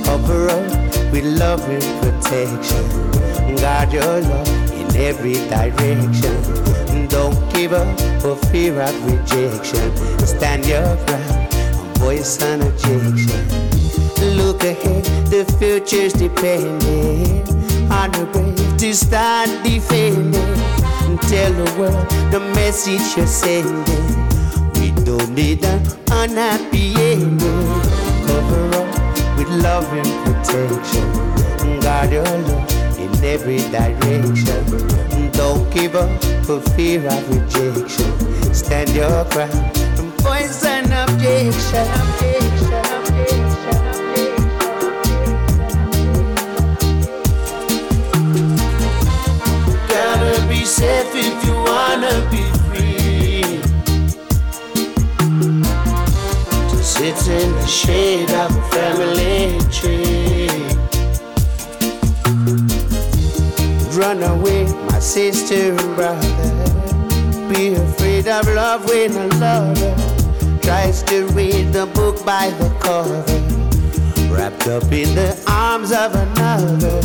Cover 0.06 0.48
up 0.48 1.12
with 1.12 1.26
love 1.26 1.62
and 1.68 1.84
protection. 2.02 2.86
Guard 3.58 3.92
your 3.92 4.22
love 4.22 4.72
in 4.72 4.96
every 4.96 5.34
direction. 5.50 6.38
Don't 7.10 7.38
give 7.54 7.74
up 7.74 8.00
for 8.22 8.38
fear 8.48 8.82
of 8.82 8.96
rejection. 9.06 9.92
Stand 10.26 10.66
your 10.66 10.96
ground, 11.06 11.67
voice 12.00 12.42
on 12.44 12.62
objection. 12.62 13.44
Look 14.38 14.64
ahead, 14.64 15.04
the 15.30 15.46
future's 15.60 16.14
depending 16.14 17.42
on 17.92 18.12
the 18.12 18.26
brave 18.32 18.78
to 18.78 18.94
start 18.94 19.50
defending. 19.64 20.42
Tell 21.30 21.52
the 21.54 21.76
world 21.78 22.10
the 22.32 22.40
message 22.56 23.18
you're 23.18 23.28
sending. 23.28 23.84
We 24.76 24.92
don't 25.04 25.34
need 25.34 25.64
an 25.66 25.82
unhappy 26.12 26.94
ending. 26.96 27.68
Cover 28.28 28.66
up 28.82 29.38
with 29.38 29.50
love 29.50 29.92
and 29.94 30.12
protection. 30.26 31.80
Guard 31.82 32.12
your 32.12 32.24
love 32.24 33.00
in 33.00 33.12
every 33.24 33.60
direction. 33.72 35.32
Don't 35.32 35.70
give 35.74 35.96
up 35.96 36.24
for 36.46 36.62
fear 36.76 37.06
of 37.08 37.30
rejection. 37.30 38.54
Stand 38.54 38.90
your 38.90 39.24
ground 39.32 39.87
sister 65.18 65.72
and 65.72 65.96
brother. 65.96 67.50
Be 67.50 67.74
afraid 67.74 68.28
of 68.28 68.48
love 68.50 68.88
when 68.88 69.12
a 69.16 69.28
lover 69.38 70.17
tries 70.68 71.02
to 71.02 71.26
read 71.28 71.72
the 71.72 71.86
book 71.96 72.26
by 72.26 72.50
the 72.60 72.68
cover. 72.82 73.24
Wrapped 74.30 74.68
up 74.68 74.84
in 74.92 75.16
the 75.16 75.32
arms 75.48 75.94
of 75.94 76.14
another. 76.14 77.00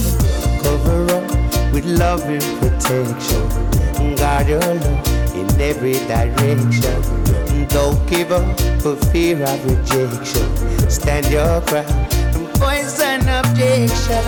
Cover 0.65 1.03
up 1.17 1.73
with 1.73 1.85
love 1.85 2.25
and 2.25 2.43
protection. 2.59 3.45
Guard 4.17 4.49
your 4.49 4.59
love 4.59 5.37
in 5.37 5.49
every 5.61 5.99
direction. 6.11 6.99
Don't 7.69 8.01
give 8.11 8.33
up 8.33 8.61
for 8.83 8.97
fear 9.13 9.41
of 9.45 9.59
rejection. 9.71 10.49
Stand 10.91 11.27
your 11.31 11.61
ground 11.69 11.89
and 12.35 12.49
voice 12.59 13.01
an 13.01 13.21
objection. 13.39 14.25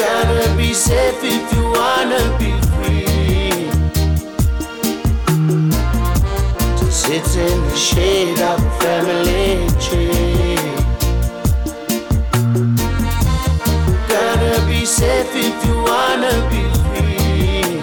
Gotta 0.00 0.48
be 0.56 0.72
safe 0.72 1.20
if 1.22 1.52
you 1.52 1.64
wanna 1.76 2.22
be 2.38 2.52
free. 2.72 2.89
To 7.10 7.18
sit 7.24 7.50
in 7.50 7.60
the 7.62 7.74
shade 7.76 8.40
of 8.40 8.64
a 8.64 8.70
family 8.78 9.66
tree. 9.80 10.54
Gotta 14.08 14.64
be 14.68 14.84
safe 14.84 15.34
if 15.34 15.66
you 15.66 15.76
wanna 15.90 16.34
be 16.50 16.62
free. 16.86 17.80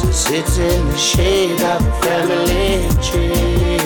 To 0.00 0.12
sit 0.12 0.58
in 0.58 0.88
the 0.88 0.98
shade 0.98 1.62
of 1.62 1.80
a 1.86 1.92
family 2.02 2.86
tree. 3.00 3.78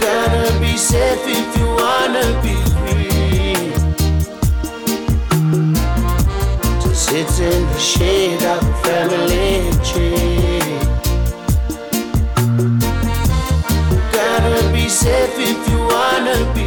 Gotta 0.00 0.58
be 0.58 0.76
safe 0.76 1.26
if 1.26 1.56
you 1.58 1.68
wanna 1.78 2.26
be 2.42 2.54
free. 2.74 3.54
To 6.82 6.88
sit 6.92 7.30
in 7.40 7.62
the 7.72 7.78
shade 7.78 8.42
of 8.42 8.69
family 8.90 9.70
tree. 9.84 10.58
Gotta 14.12 14.72
be 14.72 14.88
safe 14.88 15.36
if 15.38 15.58
you 15.70 15.78
wanna 15.94 16.38
be 16.54 16.66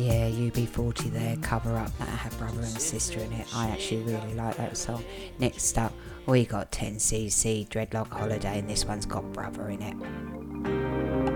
Yeah, 0.00 0.28
UB40 0.28 1.10
there, 1.10 1.36
cover 1.42 1.76
up 1.76 1.90
that 1.98 2.08
had 2.08 2.38
brother 2.38 2.60
and 2.60 2.80
sister 2.80 3.18
in 3.18 3.32
it. 3.32 3.46
I 3.54 3.68
actually 3.70 4.02
really 4.02 4.34
like 4.34 4.56
that 4.56 4.76
song. 4.76 5.02
Next 5.40 5.76
up, 5.78 5.92
we 6.26 6.44
got 6.44 6.70
10cc 6.70 7.68
Dreadlock 7.68 8.08
Holiday, 8.08 8.60
and 8.60 8.70
this 8.70 8.84
one's 8.84 9.06
got 9.06 9.24
brother 9.32 9.68
in 9.68 9.82
it. 9.82 11.35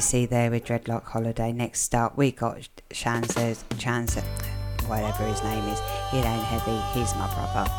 see 0.00 0.26
there 0.26 0.50
with 0.50 0.64
Dreadlock 0.64 1.04
Holiday. 1.04 1.52
Next 1.52 1.94
up, 1.94 2.16
we 2.16 2.32
got 2.32 2.68
Chance's 2.92 3.64
Chance, 3.78 4.16
whatever 4.86 5.24
his 5.24 5.42
name 5.42 5.64
is. 5.64 5.80
It 6.12 6.24
ain't 6.24 6.44
heavy. 6.44 6.78
He's 6.98 7.14
my 7.14 7.32
brother. 7.34 7.77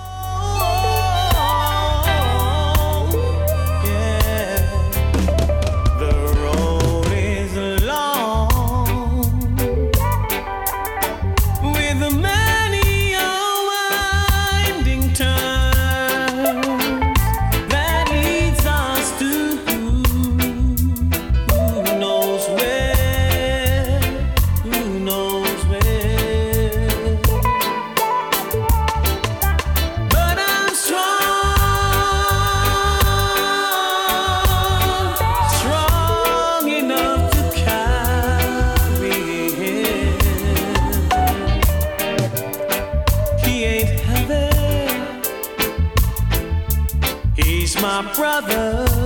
my 48.01 48.13
brother. 48.13 48.98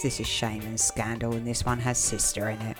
This 0.00 0.18
is 0.18 0.26
Shame 0.26 0.62
and 0.62 0.80
Scandal, 0.80 1.34
and 1.34 1.46
this 1.46 1.64
one 1.64 1.78
has 1.78 1.98
Sister 1.98 2.48
in 2.48 2.60
it. 2.62 2.76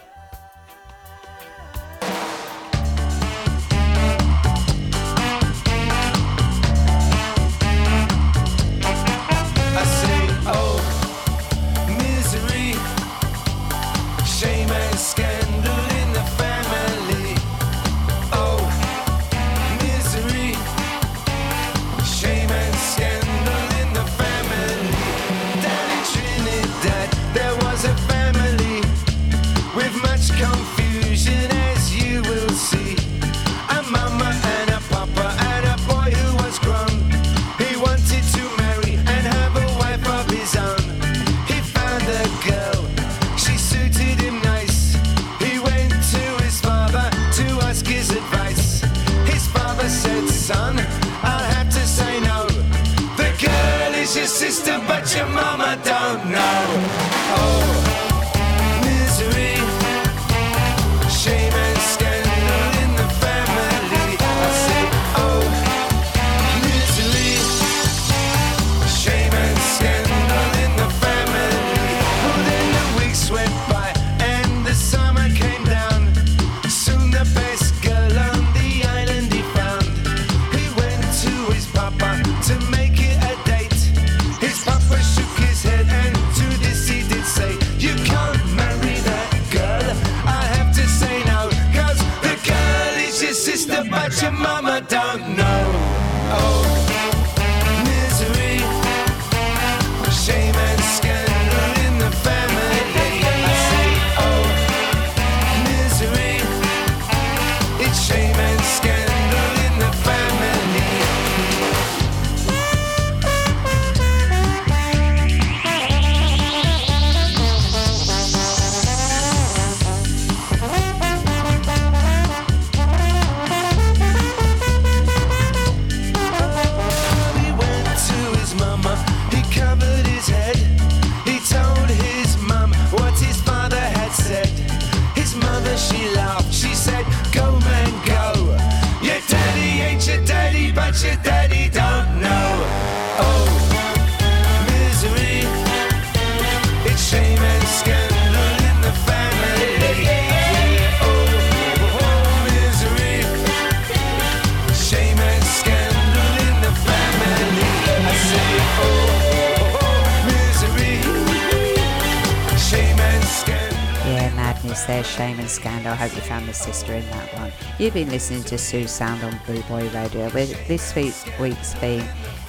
a 166.52 166.54
sister 166.54 166.92
in 166.92 167.04
that 167.06 167.34
one. 167.34 167.50
You've 167.78 167.94
been 167.94 168.10
listening 168.10 168.42
to 168.44 168.58
Sue 168.58 168.86
Sound 168.86 169.24
on 169.24 169.40
Blue 169.46 169.62
Boy 169.62 169.88
Radio, 169.88 170.28
where 170.30 170.44
this 170.44 170.94
week's, 170.94 171.24
week's 171.40 171.72
theme 171.74 172.02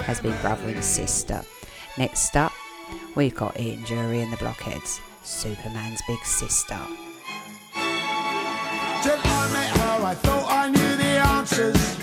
has 0.03 0.19
been 0.19 0.35
brother 0.41 0.67
and 0.67 0.84
sister. 0.84 1.41
Next 1.97 2.35
up, 2.35 2.51
we've 3.15 3.34
got 3.34 3.57
Ian 3.57 3.81
Dury 3.84 4.21
and 4.21 4.34
the 4.34 4.38
Blockheads, 4.38 4.99
Superman's 5.23 6.01
Big 6.05 6.19
Sister. 6.25 6.77
I 10.05 10.15
thought 10.15 10.51
I 10.51 10.69
knew 10.69 10.95
the 10.97 11.03
answers. 11.03 12.02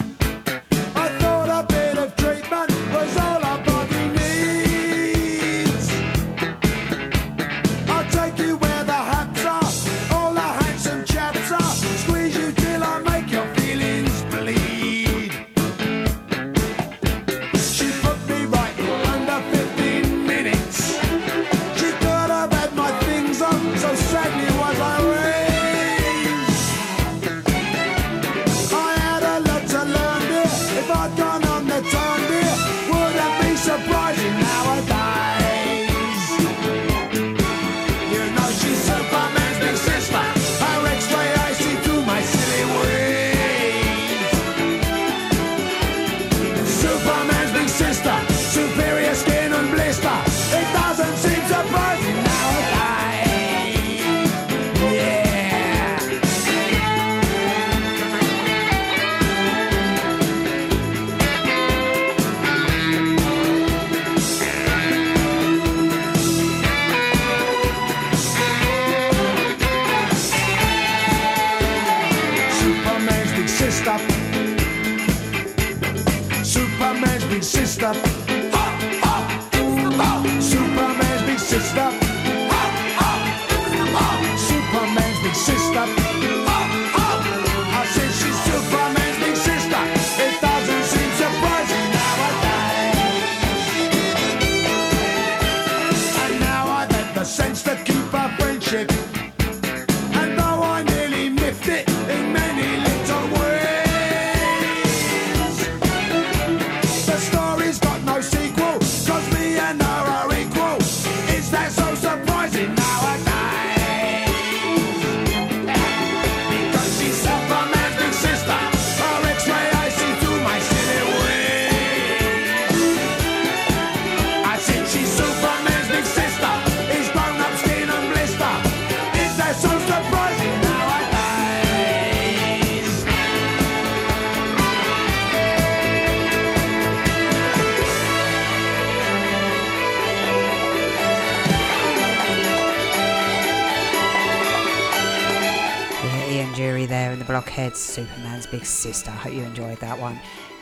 Superman's 148.01 148.47
Big 148.47 148.65
Sister. 148.65 149.11
I 149.11 149.15
hope 149.15 149.35
you 149.35 149.43
enjoyed 149.43 149.79
that 149.81 150.01
one. 150.01 150.19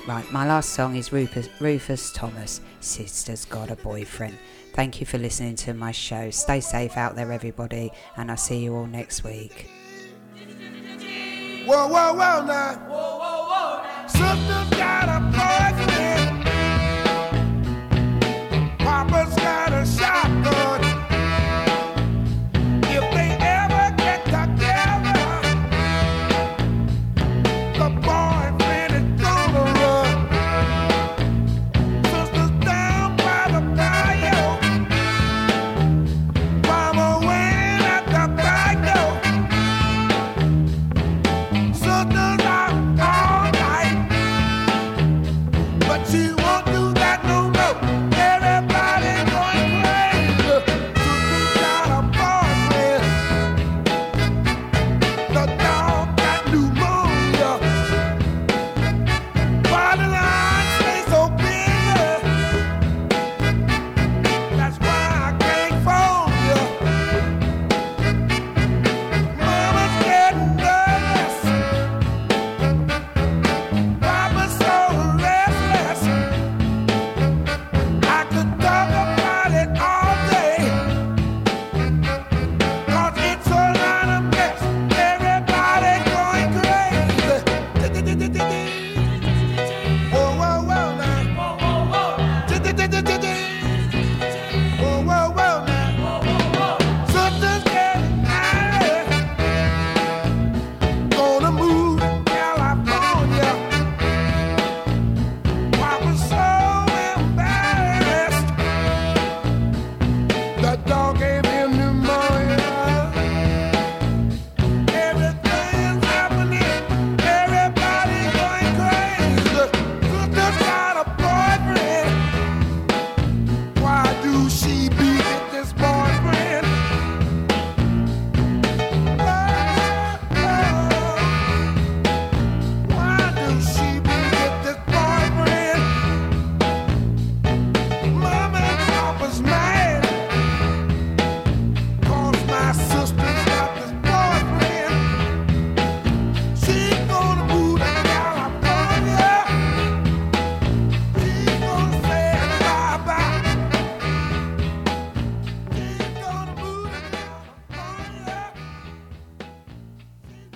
Right, 0.08 0.28
my 0.32 0.48
last 0.48 0.70
song 0.70 0.96
is 0.96 1.12
Rufus, 1.12 1.48
Rufus 1.60 2.12
Thomas, 2.12 2.60
Sister's 2.80 3.44
Got 3.44 3.70
a 3.70 3.76
Boyfriend. 3.76 4.36
Thank 4.72 4.98
you 4.98 5.06
for 5.06 5.18
listening 5.18 5.54
to 5.56 5.72
my 5.72 5.92
show. 5.92 6.30
Stay 6.30 6.58
safe 6.58 6.96
out 6.96 7.14
there, 7.14 7.30
everybody, 7.30 7.92
and 8.16 8.28
I'll 8.28 8.36
see 8.36 8.58
you 8.58 8.74
all 8.74 8.86
next 8.86 9.22
week. 9.22 9.70
Whoa, 11.64 11.86
whoa, 11.86 12.14
whoa 12.14 12.44
now. 12.44 12.74
Whoa, 12.88 13.18
whoa, 13.18 13.46
whoa 13.46 13.82
now. 13.84 14.06
Something 14.08 14.57